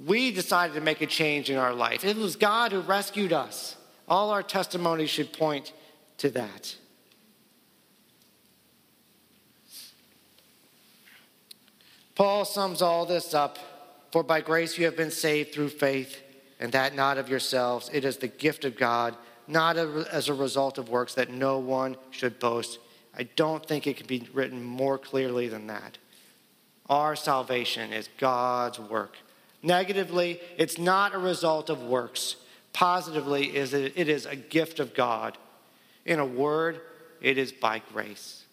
we 0.06 0.32
decided 0.32 0.74
to 0.74 0.82
make 0.82 1.02
a 1.02 1.06
change 1.06 1.50
in 1.50 1.58
our 1.58 1.74
life. 1.74 2.04
It 2.04 2.18
was 2.18 2.36
God 2.36 2.72
who 2.72 2.80
rescued 2.80 3.34
us. 3.34 3.76
All 4.08 4.30
our 4.30 4.44
testimonies 4.44 5.10
should 5.10 5.34
point 5.34 5.74
to 6.18 6.30
that. 6.32 6.76
Paul 12.16 12.46
sums 12.46 12.82
all 12.82 13.06
this 13.06 13.34
up 13.34 13.58
For 14.12 14.24
by 14.24 14.42
grace 14.42 14.78
you 14.78 14.86
have 14.86 14.98
been 14.98 15.12
saved 15.12 15.54
through 15.54 15.70
faith, 15.70 16.22
and 16.60 16.72
that 16.74 16.94
not 16.94 17.18
of 17.18 17.30
yourselves. 17.30 17.90
It 17.94 18.06
is 18.06 18.18
the 18.18 18.28
gift 18.28 18.66
of 18.66 18.78
God, 18.78 19.16
not 19.52 19.78
as 19.78 20.30
a 20.30 20.34
result 20.34 20.78
of 20.78 20.90
works, 20.90 21.14
that 21.16 21.30
no 21.30 21.60
one 21.60 21.98
should 22.10 22.40
boast. 22.40 22.80
I 23.16 23.24
don't 23.24 23.66
think 23.66 23.86
it 23.86 23.98
can 23.98 24.08
be 24.08 24.28
written 24.34 24.64
more 24.64 24.98
clearly 24.98 25.48
than 25.48 25.68
that. 25.68 25.98
Our 26.90 27.16
salvation 27.16 27.94
is 27.94 28.10
God's 28.18 28.80
work. 28.80 29.18
Negatively, 29.62 30.40
it's 30.58 30.78
not 30.78 31.14
a 31.14 31.20
result 31.20 31.70
of 31.70 31.84
works. 31.84 32.38
Positively, 32.74 33.56
it 33.56 34.10
is 34.10 34.26
a 34.26 34.36
gift 34.36 34.80
of 34.80 34.94
God. 34.94 35.38
In 36.06 36.20
a 36.20 36.26
word, 36.26 36.82
it 37.22 37.38
is 37.38 37.52
by 37.52 37.82
grace. 37.94 38.46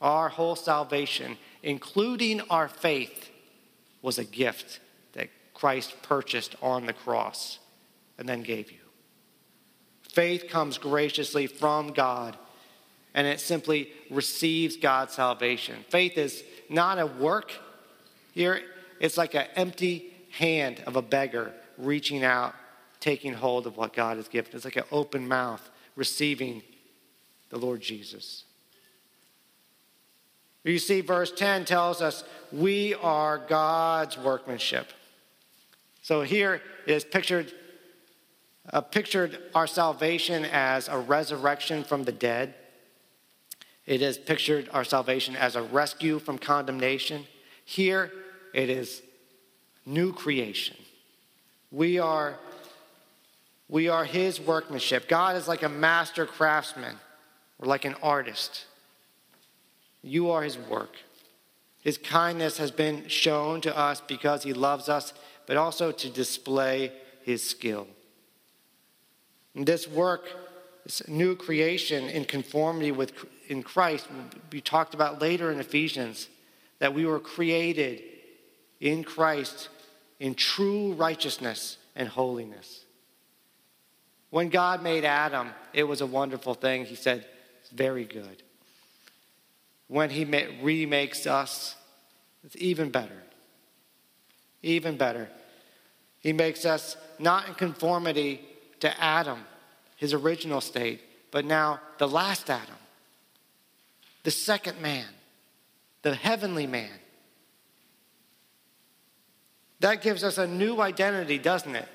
Our 0.00 0.28
whole 0.28 0.54
salvation, 0.54 1.38
including 1.62 2.42
our 2.42 2.68
faith, 2.68 3.30
was 4.02 4.18
a 4.18 4.24
gift 4.24 4.80
that 5.14 5.30
Christ 5.54 5.94
purchased 6.02 6.54
on 6.62 6.86
the 6.86 6.92
cross 6.92 7.58
and 8.18 8.28
then 8.28 8.42
gave 8.42 8.70
you. 8.70 8.83
Faith 10.14 10.48
comes 10.48 10.78
graciously 10.78 11.46
from 11.46 11.92
God 11.92 12.36
and 13.14 13.26
it 13.26 13.40
simply 13.40 13.90
receives 14.10 14.76
God's 14.76 15.12
salvation. 15.12 15.76
Faith 15.88 16.16
is 16.18 16.44
not 16.68 16.98
a 16.98 17.06
work 17.06 17.52
here, 18.32 18.60
it's 19.00 19.16
like 19.16 19.34
an 19.34 19.46
empty 19.54 20.12
hand 20.30 20.82
of 20.86 20.96
a 20.96 21.02
beggar 21.02 21.52
reaching 21.78 22.24
out, 22.24 22.54
taking 23.00 23.32
hold 23.32 23.66
of 23.66 23.76
what 23.76 23.92
God 23.92 24.16
has 24.16 24.28
given. 24.28 24.52
It's 24.54 24.64
like 24.64 24.76
an 24.76 24.84
open 24.90 25.28
mouth 25.28 25.70
receiving 25.96 26.62
the 27.50 27.58
Lord 27.58 27.80
Jesus. 27.80 28.44
You 30.64 30.78
see, 30.78 31.00
verse 31.00 31.30
10 31.30 31.64
tells 31.66 32.00
us 32.00 32.24
we 32.50 32.94
are 32.94 33.38
God's 33.38 34.16
workmanship. 34.16 34.88
So 36.02 36.22
here 36.22 36.60
is 36.86 37.04
pictured, 37.04 37.52
uh, 38.72 38.80
pictured 38.80 39.38
our 39.54 39.66
salvation 39.66 40.44
as 40.44 40.88
a 40.88 40.98
resurrection 40.98 41.84
from 41.84 42.04
the 42.04 42.12
dead. 42.12 42.54
It 43.86 44.00
is 44.00 44.16
pictured 44.16 44.68
our 44.72 44.84
salvation 44.84 45.36
as 45.36 45.56
a 45.56 45.62
rescue 45.62 46.18
from 46.18 46.38
condemnation. 46.38 47.26
Here 47.64 48.10
it 48.54 48.70
is 48.70 49.02
new 49.84 50.12
creation. 50.12 50.76
We 51.70 51.98
are, 51.98 52.38
we 53.68 53.88
are 53.88 54.04
his 54.04 54.40
workmanship. 54.40 55.08
God 55.08 55.36
is 55.36 55.48
like 55.48 55.62
a 55.62 55.68
master 55.68 56.24
craftsman 56.24 56.96
or 57.58 57.66
like 57.66 57.84
an 57.84 57.96
artist. 58.02 58.66
You 60.02 60.30
are 60.30 60.42
his 60.42 60.56
work. 60.56 60.96
His 61.80 61.98
kindness 61.98 62.56
has 62.58 62.70
been 62.70 63.08
shown 63.08 63.60
to 63.62 63.76
us 63.76 64.00
because 64.00 64.42
he 64.42 64.54
loves 64.54 64.88
us, 64.88 65.12
but 65.46 65.58
also 65.58 65.92
to 65.92 66.08
display 66.08 66.92
his 67.22 67.46
skill. 67.46 67.86
And 69.54 69.66
this 69.66 69.86
work, 69.88 70.28
this 70.84 71.06
new 71.08 71.36
creation 71.36 72.08
in 72.08 72.24
conformity 72.24 72.92
with 72.92 73.12
in 73.48 73.62
Christ, 73.62 74.08
be 74.50 74.60
talked 74.60 74.94
about 74.94 75.20
later 75.20 75.52
in 75.52 75.60
Ephesians, 75.60 76.28
that 76.78 76.94
we 76.94 77.04
were 77.06 77.20
created 77.20 78.02
in 78.80 79.04
Christ 79.04 79.68
in 80.18 80.34
true 80.34 80.92
righteousness 80.94 81.76
and 81.94 82.08
holiness. 82.08 82.84
When 84.30 84.48
God 84.48 84.82
made 84.82 85.04
Adam, 85.04 85.50
it 85.72 85.84
was 85.84 86.00
a 86.00 86.06
wonderful 86.06 86.54
thing. 86.54 86.86
He 86.86 86.96
said, 86.96 87.24
It's 87.60 87.70
very 87.70 88.04
good. 88.04 88.42
When 89.86 90.10
He 90.10 90.24
remakes 90.24 91.26
us, 91.26 91.76
it's 92.42 92.56
even 92.56 92.90
better. 92.90 93.22
Even 94.62 94.96
better. 94.96 95.28
He 96.20 96.32
makes 96.32 96.64
us 96.64 96.96
not 97.18 97.48
in 97.48 97.54
conformity 97.54 98.40
to 98.84 99.02
Adam, 99.02 99.38
his 99.96 100.12
original 100.12 100.60
state, 100.60 101.00
but 101.30 101.46
now 101.46 101.80
the 101.96 102.06
last 102.06 102.50
Adam, 102.50 102.76
the 104.24 104.30
second 104.30 104.78
man, 104.82 105.06
the 106.02 106.14
heavenly 106.14 106.66
man. 106.66 106.90
That 109.80 110.02
gives 110.02 110.22
us 110.22 110.36
a 110.36 110.46
new 110.46 110.82
identity, 110.82 111.38
doesn't 111.38 111.74
it? 111.74 111.88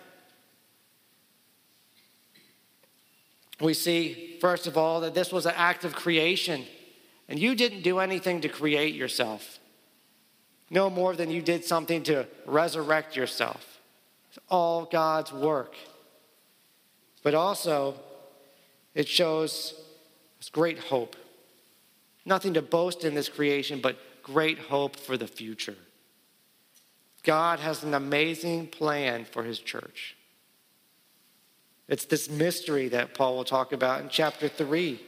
We 3.61 3.75
see, 3.75 4.39
first 4.41 4.65
of 4.65 4.75
all, 4.75 5.01
that 5.01 5.13
this 5.13 5.31
was 5.31 5.45
an 5.45 5.53
act 5.55 5.85
of 5.85 5.93
creation, 5.93 6.65
and 7.27 7.37
you 7.37 7.53
didn't 7.53 7.83
do 7.83 7.99
anything 7.99 8.41
to 8.41 8.49
create 8.49 8.95
yourself, 8.95 9.59
no 10.71 10.89
more 10.89 11.15
than 11.15 11.29
you 11.29 11.43
did 11.43 11.63
something 11.63 12.01
to 12.03 12.25
resurrect 12.47 13.15
yourself. 13.15 13.79
It's 14.31 14.39
all 14.49 14.85
God's 14.85 15.31
work. 15.31 15.75
But 17.29 17.35
also, 17.35 17.93
it 18.95 19.07
shows 19.07 19.75
us 20.39 20.49
great 20.49 20.79
hope. 20.79 21.15
Nothing 22.25 22.55
to 22.55 22.63
boast 22.63 23.05
in 23.05 23.13
this 23.13 23.29
creation, 23.29 23.81
but 23.81 23.99
great 24.23 24.57
hope 24.57 24.95
for 24.95 25.15
the 25.15 25.27
future. 25.27 25.75
God 27.21 27.59
has 27.59 27.83
an 27.83 27.93
amazing 27.93 28.65
plan 28.65 29.25
for 29.25 29.43
his 29.43 29.59
church. 29.59 30.17
It's 31.87 32.05
this 32.05 32.31
mystery 32.31 32.87
that 32.87 33.13
Paul 33.13 33.35
will 33.35 33.43
talk 33.43 33.73
about 33.73 34.01
in 34.01 34.09
chapter 34.09 34.47
3. 34.47 34.99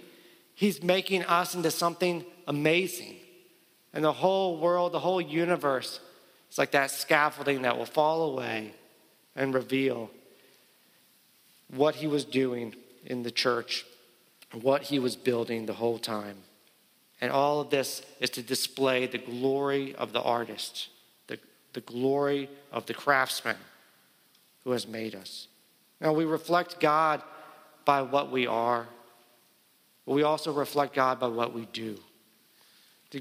He's 0.54 0.84
making 0.84 1.24
us 1.24 1.56
into 1.56 1.72
something 1.72 2.24
amazing. 2.48 3.16
And 3.94 4.06
the 4.06 4.14
whole 4.14 4.60
world, 4.60 4.92
the 4.92 5.00
whole 5.00 5.22
universe, 5.22 6.00
it's 6.50 6.60
like 6.60 6.70
that 6.74 6.92
scaffolding 6.92 7.64
that 7.64 7.80
will 7.80 7.88
fall 7.88 8.32
away 8.32 8.76
and 9.36 9.56
reveal 9.56 10.12
what 11.74 11.96
he 11.96 12.08
was 12.08 12.26
doing 12.26 12.76
in 13.06 13.24
the 13.24 13.32
church, 13.32 13.86
what 14.54 14.84
he 14.84 15.00
was 15.00 15.16
building 15.16 15.66
the 15.66 15.74
whole 15.74 15.98
time. 15.98 16.38
And 17.20 17.32
all 17.32 17.62
of 17.62 17.70
this 17.70 18.04
is 18.20 18.30
to 18.32 18.42
display 18.42 19.06
the 19.08 19.18
glory 19.18 19.96
of 19.96 20.12
the 20.12 20.22
artist 20.22 20.90
the 21.28 21.38
the 21.74 21.82
glory 21.82 22.50
of 22.72 22.86
the 22.86 22.94
craftsman 22.94 23.58
who 24.64 24.72
has 24.72 24.88
made 24.88 25.16
us. 25.16 25.48
Now, 26.00 26.14
we 26.14 26.26
reflect 26.26 26.80
God 26.80 27.22
by 27.86 28.02
what 28.02 28.32
we 28.32 28.48
are, 28.48 28.88
but 30.06 30.14
we 30.14 30.24
also 30.24 30.52
reflect 30.52 30.94
God 30.94 31.20
by 31.20 31.28
what 31.28 31.54
we 31.54 31.68
do. 31.68 31.98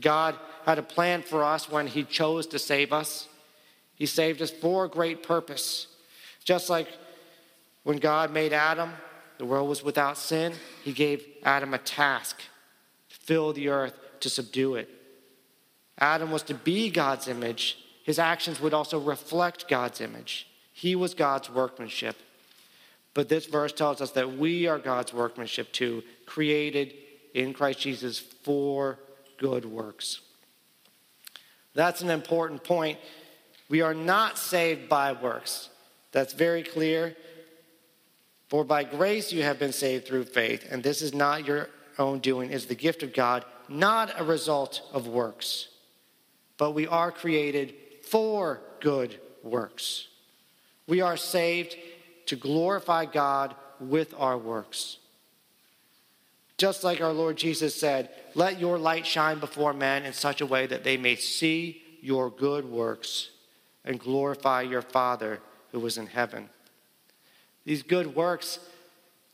God 0.00 0.36
had 0.64 0.78
a 0.78 0.82
plan 0.82 1.22
for 1.22 1.42
us 1.42 1.68
when 1.68 1.86
He 1.86 2.04
chose 2.04 2.46
to 2.48 2.58
save 2.58 2.92
us. 2.92 3.28
He 3.96 4.06
saved 4.06 4.40
us 4.40 4.50
for 4.50 4.84
a 4.84 4.88
great 4.88 5.22
purpose. 5.22 5.88
Just 6.44 6.70
like 6.70 6.88
when 7.82 7.98
God 7.98 8.32
made 8.32 8.52
Adam, 8.52 8.92
the 9.38 9.44
world 9.44 9.68
was 9.68 9.82
without 9.82 10.18
sin, 10.18 10.52
He 10.82 10.92
gave 10.92 11.24
Adam 11.42 11.74
a 11.74 11.78
task 11.78 12.42
fill 13.30 13.52
the 13.52 13.68
earth, 13.68 13.94
to 14.18 14.28
subdue 14.28 14.74
it. 14.74 14.88
Adam 15.98 16.30
was 16.32 16.42
to 16.42 16.54
be 16.54 16.90
God's 16.90 17.28
image, 17.28 17.78
his 18.02 18.18
actions 18.18 18.60
would 18.60 18.74
also 18.74 18.98
reflect 18.98 19.68
God's 19.68 20.00
image. 20.00 20.48
He 20.72 20.96
was 20.96 21.14
God's 21.14 21.48
workmanship. 21.48 22.16
But 23.14 23.28
this 23.28 23.46
verse 23.46 23.72
tells 23.72 24.00
us 24.00 24.10
that 24.12 24.36
we 24.36 24.66
are 24.66 24.78
God's 24.78 25.12
workmanship 25.12 25.72
too, 25.72 26.02
created 26.26 26.94
in 27.34 27.52
Christ 27.52 27.80
Jesus 27.80 28.18
for 28.18 28.98
good 29.38 29.64
works. 29.64 30.20
That's 31.74 32.00
an 32.00 32.10
important 32.10 32.64
point. 32.64 32.98
We 33.68 33.80
are 33.80 33.94
not 33.94 34.38
saved 34.38 34.88
by 34.88 35.12
works. 35.12 35.68
That's 36.10 36.32
very 36.32 36.62
clear. 36.62 37.14
For 38.50 38.64
by 38.64 38.82
grace 38.82 39.32
you 39.32 39.44
have 39.44 39.60
been 39.60 39.72
saved 39.72 40.06
through 40.06 40.24
faith, 40.24 40.66
and 40.68 40.82
this 40.82 41.02
is 41.02 41.14
not 41.14 41.46
your 41.46 41.68
own 41.98 42.18
doing, 42.18 42.50
is 42.50 42.66
the 42.66 42.74
gift 42.74 43.04
of 43.04 43.14
God, 43.14 43.44
not 43.68 44.20
a 44.20 44.24
result 44.24 44.82
of 44.92 45.06
works. 45.06 45.68
But 46.58 46.72
we 46.72 46.88
are 46.88 47.12
created 47.12 47.74
for 48.02 48.60
good 48.80 49.20
works. 49.44 50.08
We 50.88 51.00
are 51.00 51.16
saved 51.16 51.76
to 52.26 52.34
glorify 52.34 53.04
God 53.04 53.54
with 53.78 54.12
our 54.18 54.36
works. 54.36 54.98
Just 56.58 56.82
like 56.82 57.00
our 57.00 57.12
Lord 57.12 57.36
Jesus 57.36 57.74
said, 57.74 58.10
let 58.34 58.60
your 58.60 58.78
light 58.78 59.06
shine 59.06 59.38
before 59.38 59.72
men 59.72 60.04
in 60.04 60.12
such 60.12 60.40
a 60.40 60.46
way 60.46 60.66
that 60.66 60.84
they 60.84 60.96
may 60.96 61.14
see 61.14 61.82
your 62.02 62.30
good 62.30 62.64
works 62.64 63.30
and 63.84 63.98
glorify 63.98 64.62
your 64.62 64.82
Father 64.82 65.40
who 65.70 65.86
is 65.86 65.96
in 65.96 66.06
heaven. 66.06 66.50
These 67.64 67.82
good 67.82 68.14
works, 68.14 68.58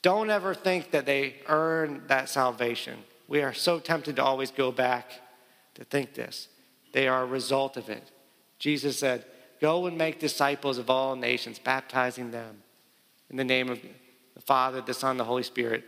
don't 0.03 0.31
ever 0.31 0.55
think 0.55 0.91
that 0.91 1.07
they 1.07 1.37
earn 1.49 2.03
that 2.09 2.29
salvation. 2.29 2.99
We 3.29 3.43
are 3.43 3.55
so 3.55 3.79
tempted 3.79 4.17
to 4.17 4.25
always 4.25 4.51
go 4.51 4.71
back 4.71 5.11
to 5.75 5.85
think 5.85 6.15
this. 6.15 6.49
They 6.93 7.09
are 7.09 7.23
a 7.23 7.27
result 7.27 7.77
of 7.77 7.89
it. 7.89 8.11
Jesus 8.59 8.99
said, 8.99 9.25
Go 9.61 9.87
and 9.87 9.97
make 9.97 10.21
disciples 10.21 10.79
of 10.79 10.91
all 10.91 11.17
nations, 11.17 11.59
baptizing 11.59 12.31
them 12.31 12.63
in 13.31 13.37
the 13.37 13.45
name 13.45 13.69
of 13.71 13.81
the 14.35 14.43
Father, 14.43 14.81
the 14.81 14.95
Son, 14.95 15.17
the 15.17 15.25
Holy 15.25 15.43
Spirit, 15.43 15.85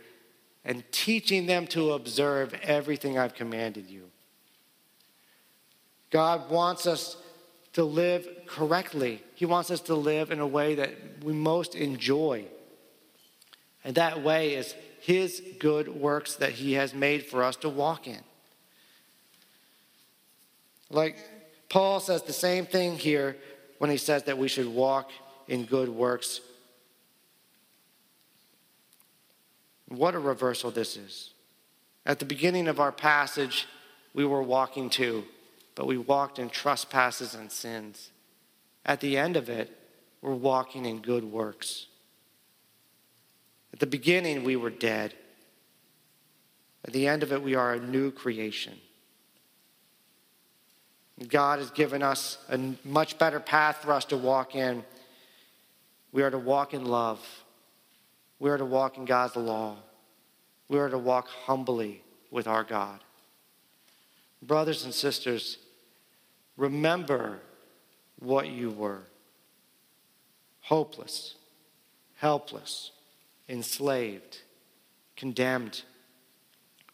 and 0.65 0.83
teaching 0.91 1.45
them 1.45 1.67
to 1.67 1.91
observe 1.91 2.53
everything 2.63 3.17
I've 3.17 3.35
commanded 3.35 3.89
you. 3.89 4.09
God 6.09 6.49
wants 6.49 6.87
us 6.87 7.17
to 7.79 7.85
live 7.85 8.27
correctly. 8.45 9.23
He 9.35 9.45
wants 9.45 9.71
us 9.71 9.79
to 9.83 9.95
live 9.95 10.31
in 10.31 10.41
a 10.41 10.47
way 10.47 10.75
that 10.75 11.23
we 11.23 11.31
most 11.31 11.75
enjoy. 11.75 12.43
And 13.85 13.95
that 13.95 14.21
way 14.21 14.55
is 14.55 14.75
His 14.99 15.41
good 15.59 15.87
works 15.87 16.35
that 16.35 16.51
He 16.51 16.73
has 16.73 16.93
made 16.93 17.25
for 17.25 17.41
us 17.41 17.55
to 17.57 17.69
walk 17.69 18.05
in. 18.05 18.19
Like 20.89 21.15
Paul 21.69 22.01
says 22.01 22.23
the 22.23 22.33
same 22.33 22.65
thing 22.65 22.97
here 22.97 23.37
when 23.77 23.89
he 23.89 23.95
says 23.95 24.23
that 24.23 24.37
we 24.37 24.49
should 24.49 24.67
walk 24.67 25.11
in 25.47 25.63
good 25.63 25.87
works. 25.87 26.41
What 29.87 30.15
a 30.15 30.19
reversal 30.19 30.69
this 30.69 30.97
is. 30.97 31.29
At 32.05 32.19
the 32.19 32.25
beginning 32.25 32.67
of 32.67 32.81
our 32.81 32.91
passage, 32.91 33.67
we 34.13 34.25
were 34.25 34.43
walking 34.43 34.89
too, 34.89 35.23
but 35.79 35.87
we 35.87 35.97
walked 35.97 36.39
in 36.39 36.49
trespasses 36.49 37.33
and 37.33 37.49
sins. 37.49 38.11
At 38.85 38.99
the 38.99 39.17
end 39.17 39.37
of 39.37 39.47
it, 39.47 39.73
we're 40.21 40.33
walking 40.33 40.85
in 40.85 40.99
good 40.99 41.23
works. 41.23 41.87
At 43.71 43.79
the 43.79 43.87
beginning, 43.87 44.43
we 44.43 44.57
were 44.57 44.71
dead. 44.71 45.13
At 46.83 46.91
the 46.91 47.07
end 47.07 47.23
of 47.23 47.31
it, 47.31 47.41
we 47.41 47.55
are 47.55 47.75
a 47.75 47.79
new 47.79 48.11
creation. 48.11 48.77
God 51.29 51.59
has 51.59 51.71
given 51.71 52.03
us 52.03 52.39
a 52.49 52.59
much 52.83 53.17
better 53.17 53.39
path 53.39 53.77
for 53.77 53.93
us 53.93 54.03
to 54.05 54.17
walk 54.17 54.55
in. 54.55 54.83
We 56.11 56.23
are 56.23 56.29
to 56.29 56.37
walk 56.37 56.73
in 56.73 56.83
love. 56.83 57.25
We 58.37 58.49
are 58.49 58.57
to 58.57 58.65
walk 58.65 58.97
in 58.97 59.05
God's 59.05 59.37
law. 59.37 59.77
We 60.67 60.77
are 60.77 60.89
to 60.89 60.97
walk 60.97 61.29
humbly 61.45 62.03
with 62.31 62.49
our 62.49 62.65
God. 62.65 62.99
Brothers 64.41 64.83
and 64.83 64.93
sisters, 64.93 65.57
remember 66.59 67.39
what 68.19 68.49
you 68.49 68.69
were 68.69 69.03
hopeless, 70.61 71.33
helpless, 72.17 72.91
enslaved, 73.47 74.41
condemned. 75.15 75.81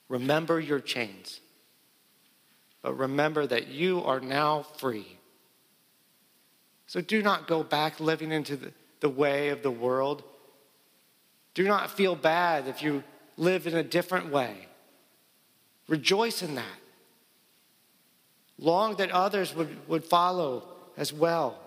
Remember 0.08 0.60
your 0.62 0.80
chains. 0.80 1.42
But 2.82 2.98
remember 2.98 3.46
that 3.48 3.68
you 3.68 4.02
are 4.04 4.22
now 4.22 4.62
free. 4.62 5.18
So 6.88 7.02
do 7.02 7.22
not 7.22 7.48
go 7.48 7.64
back 7.64 8.00
living 8.00 8.32
into 8.32 8.56
the, 8.56 8.72
the 9.02 9.10
way 9.10 9.50
of 9.50 9.64
the 9.64 9.72
world. 9.72 10.24
Do 11.54 11.68
not 11.68 11.92
feel 11.92 12.16
bad 12.16 12.68
if 12.68 12.82
you 12.82 13.04
live 13.36 13.68
in 13.68 13.76
a 13.76 13.84
different 13.84 14.32
way. 14.32 14.68
Rejoice 15.88 16.42
in 16.42 16.56
that. 16.56 16.80
Long 18.58 18.96
that 18.98 19.12
others 19.12 19.54
would, 19.56 19.88
would 19.88 20.06
follow 20.06 20.64
as 20.98 21.12
well. 21.12 21.60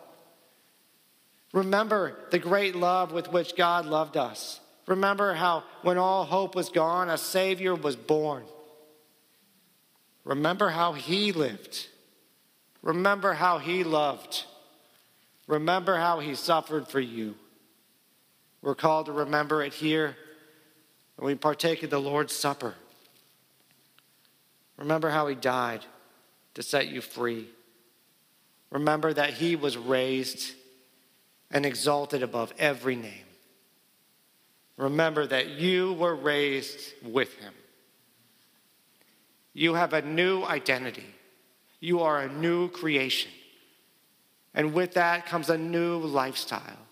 Remember 1.52 2.16
the 2.30 2.38
great 2.38 2.74
love 2.74 3.12
with 3.12 3.30
which 3.32 3.56
God 3.56 3.86
loved 3.86 4.16
us. 4.16 4.60
Remember 4.86 5.34
how, 5.34 5.64
when 5.82 5.98
all 5.98 6.24
hope 6.24 6.54
was 6.54 6.70
gone, 6.70 7.10
a 7.10 7.18
Savior 7.18 7.74
was 7.74 7.96
born. 7.96 8.44
Remember 10.24 10.70
how 10.70 10.92
He 10.94 11.32
lived. 11.32 11.88
Remember 12.82 13.34
how 13.34 13.58
He 13.58 13.84
loved. 13.84 14.44
Remember 15.46 15.96
how 15.96 16.20
He 16.20 16.34
suffered 16.34 16.88
for 16.88 17.00
you. 17.00 17.34
We're 18.62 18.74
called 18.74 19.06
to 19.06 19.12
remember 19.12 19.62
it 19.62 19.74
here 19.74 20.16
when 21.16 21.26
we 21.26 21.34
partake 21.34 21.82
of 21.82 21.90
the 21.90 22.00
Lord's 22.00 22.34
Supper. 22.34 22.74
Remember 24.78 25.10
how 25.10 25.26
He 25.26 25.34
died 25.34 25.84
to 26.58 26.64
set 26.64 26.88
you 26.88 27.00
free. 27.00 27.46
Remember 28.72 29.14
that 29.14 29.34
He 29.34 29.54
was 29.54 29.76
raised 29.76 30.56
and 31.52 31.64
exalted 31.64 32.24
above 32.24 32.52
every 32.58 32.96
name. 32.96 33.26
Remember 34.76 35.24
that 35.24 35.50
you 35.50 35.92
were 35.92 36.16
raised 36.16 36.94
with 37.04 37.32
him. 37.36 37.52
You 39.54 39.74
have 39.74 39.92
a 39.92 40.02
new 40.02 40.42
identity. 40.42 41.06
You 41.78 42.00
are 42.00 42.22
a 42.22 42.28
new 42.28 42.68
creation. 42.70 43.30
And 44.52 44.74
with 44.74 44.94
that 44.94 45.26
comes 45.26 45.50
a 45.50 45.56
new 45.56 45.98
lifestyle. 45.98 46.86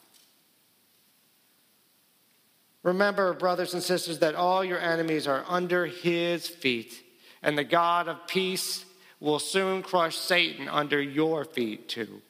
Remember, 2.84 3.32
brothers 3.34 3.74
and 3.74 3.82
sisters, 3.82 4.20
that 4.20 4.36
all 4.36 4.64
your 4.64 4.78
enemies 4.78 5.26
are 5.26 5.44
under 5.48 5.86
his 5.86 6.46
feet, 6.46 7.02
and 7.42 7.58
the 7.58 7.64
God 7.64 8.06
of 8.06 8.28
peace 8.28 8.84
will 9.20 9.38
soon 9.38 9.82
crush 9.82 10.16
Satan 10.16 10.68
under 10.68 11.00
your 11.00 11.44
feet, 11.44 11.88
too. 11.88 12.20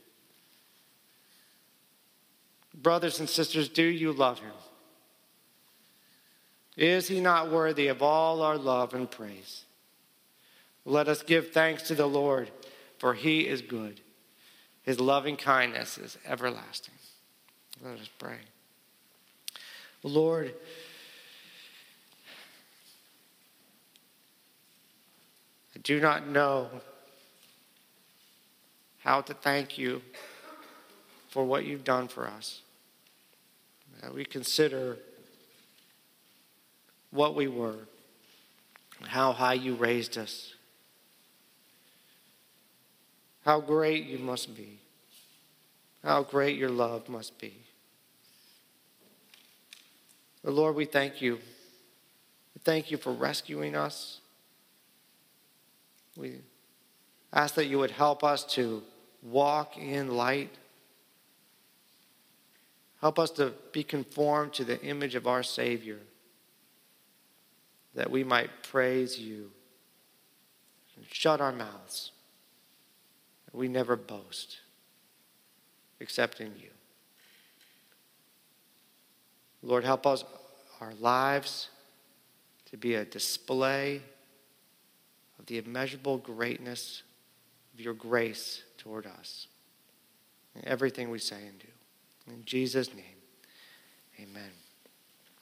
Brothers 2.74 3.20
and 3.20 3.28
sisters, 3.28 3.68
do 3.68 3.82
you 3.82 4.12
love 4.12 4.38
him? 4.38 4.52
Is 6.76 7.08
he 7.08 7.20
not 7.20 7.50
worthy 7.50 7.88
of 7.88 8.02
all 8.02 8.42
our 8.42 8.58
love 8.58 8.92
and 8.92 9.10
praise? 9.10 9.64
Let 10.84 11.08
us 11.08 11.22
give 11.22 11.50
thanks 11.50 11.82
to 11.84 11.94
the 11.94 12.06
Lord, 12.06 12.50
for 12.98 13.14
he 13.14 13.40
is 13.40 13.62
good. 13.62 14.00
His 14.82 15.00
loving 15.00 15.36
kindness 15.36 15.98
is 15.98 16.16
everlasting. 16.24 16.94
Let 17.82 17.98
us 17.98 18.10
pray. 18.18 18.38
Lord, 20.02 20.54
do 25.86 26.00
not 26.00 26.26
know 26.26 26.68
how 29.04 29.20
to 29.20 29.32
thank 29.32 29.78
you 29.78 30.02
for 31.28 31.44
what 31.44 31.64
you've 31.64 31.84
done 31.84 32.08
for 32.08 32.26
us. 32.26 32.62
That 34.02 34.12
we 34.12 34.24
consider 34.24 34.96
what 37.12 37.36
we 37.36 37.46
were, 37.46 37.86
how 39.06 39.30
high 39.30 39.54
you 39.54 39.76
raised 39.76 40.18
us, 40.18 40.54
how 43.44 43.60
great 43.60 44.06
you 44.06 44.18
must 44.18 44.56
be, 44.56 44.80
how 46.02 46.24
great 46.24 46.58
your 46.58 46.70
love 46.70 47.08
must 47.08 47.38
be. 47.38 47.54
Lord, 50.42 50.74
we 50.74 50.84
thank 50.84 51.22
you. 51.22 51.36
We 51.36 52.60
thank 52.64 52.90
you 52.90 52.96
for 52.96 53.12
rescuing 53.12 53.76
us. 53.76 54.18
We 56.16 56.40
ask 57.32 57.54
that 57.56 57.66
you 57.66 57.78
would 57.78 57.90
help 57.90 58.24
us 58.24 58.44
to 58.54 58.82
walk 59.22 59.76
in 59.76 60.16
light. 60.16 60.50
Help 63.00 63.18
us 63.18 63.30
to 63.32 63.52
be 63.72 63.82
conformed 63.82 64.54
to 64.54 64.64
the 64.64 64.80
image 64.82 65.14
of 65.14 65.26
our 65.26 65.42
Savior 65.42 65.98
that 67.94 68.10
we 68.10 68.22
might 68.22 68.50
praise 68.62 69.18
you 69.18 69.50
and 70.96 71.04
shut 71.10 71.40
our 71.40 71.52
mouths. 71.52 72.12
We 73.52 73.68
never 73.68 73.96
boast 73.96 74.58
except 75.98 76.40
in 76.40 76.52
you. 76.60 76.68
Lord, 79.62 79.82
help 79.84 80.06
us, 80.06 80.24
our 80.80 80.92
lives, 81.00 81.70
to 82.70 82.76
be 82.76 82.94
a 82.94 83.04
display 83.04 84.02
the 85.46 85.58
immeasurable 85.58 86.18
greatness 86.18 87.02
of 87.74 87.80
your 87.80 87.94
grace 87.94 88.62
toward 88.78 89.06
us 89.06 89.46
in 90.54 90.66
everything 90.66 91.10
we 91.10 91.18
say 91.18 91.46
and 91.46 91.58
do. 91.58 92.32
In 92.32 92.44
Jesus' 92.44 92.92
name, 92.94 93.04
amen. 94.20 94.50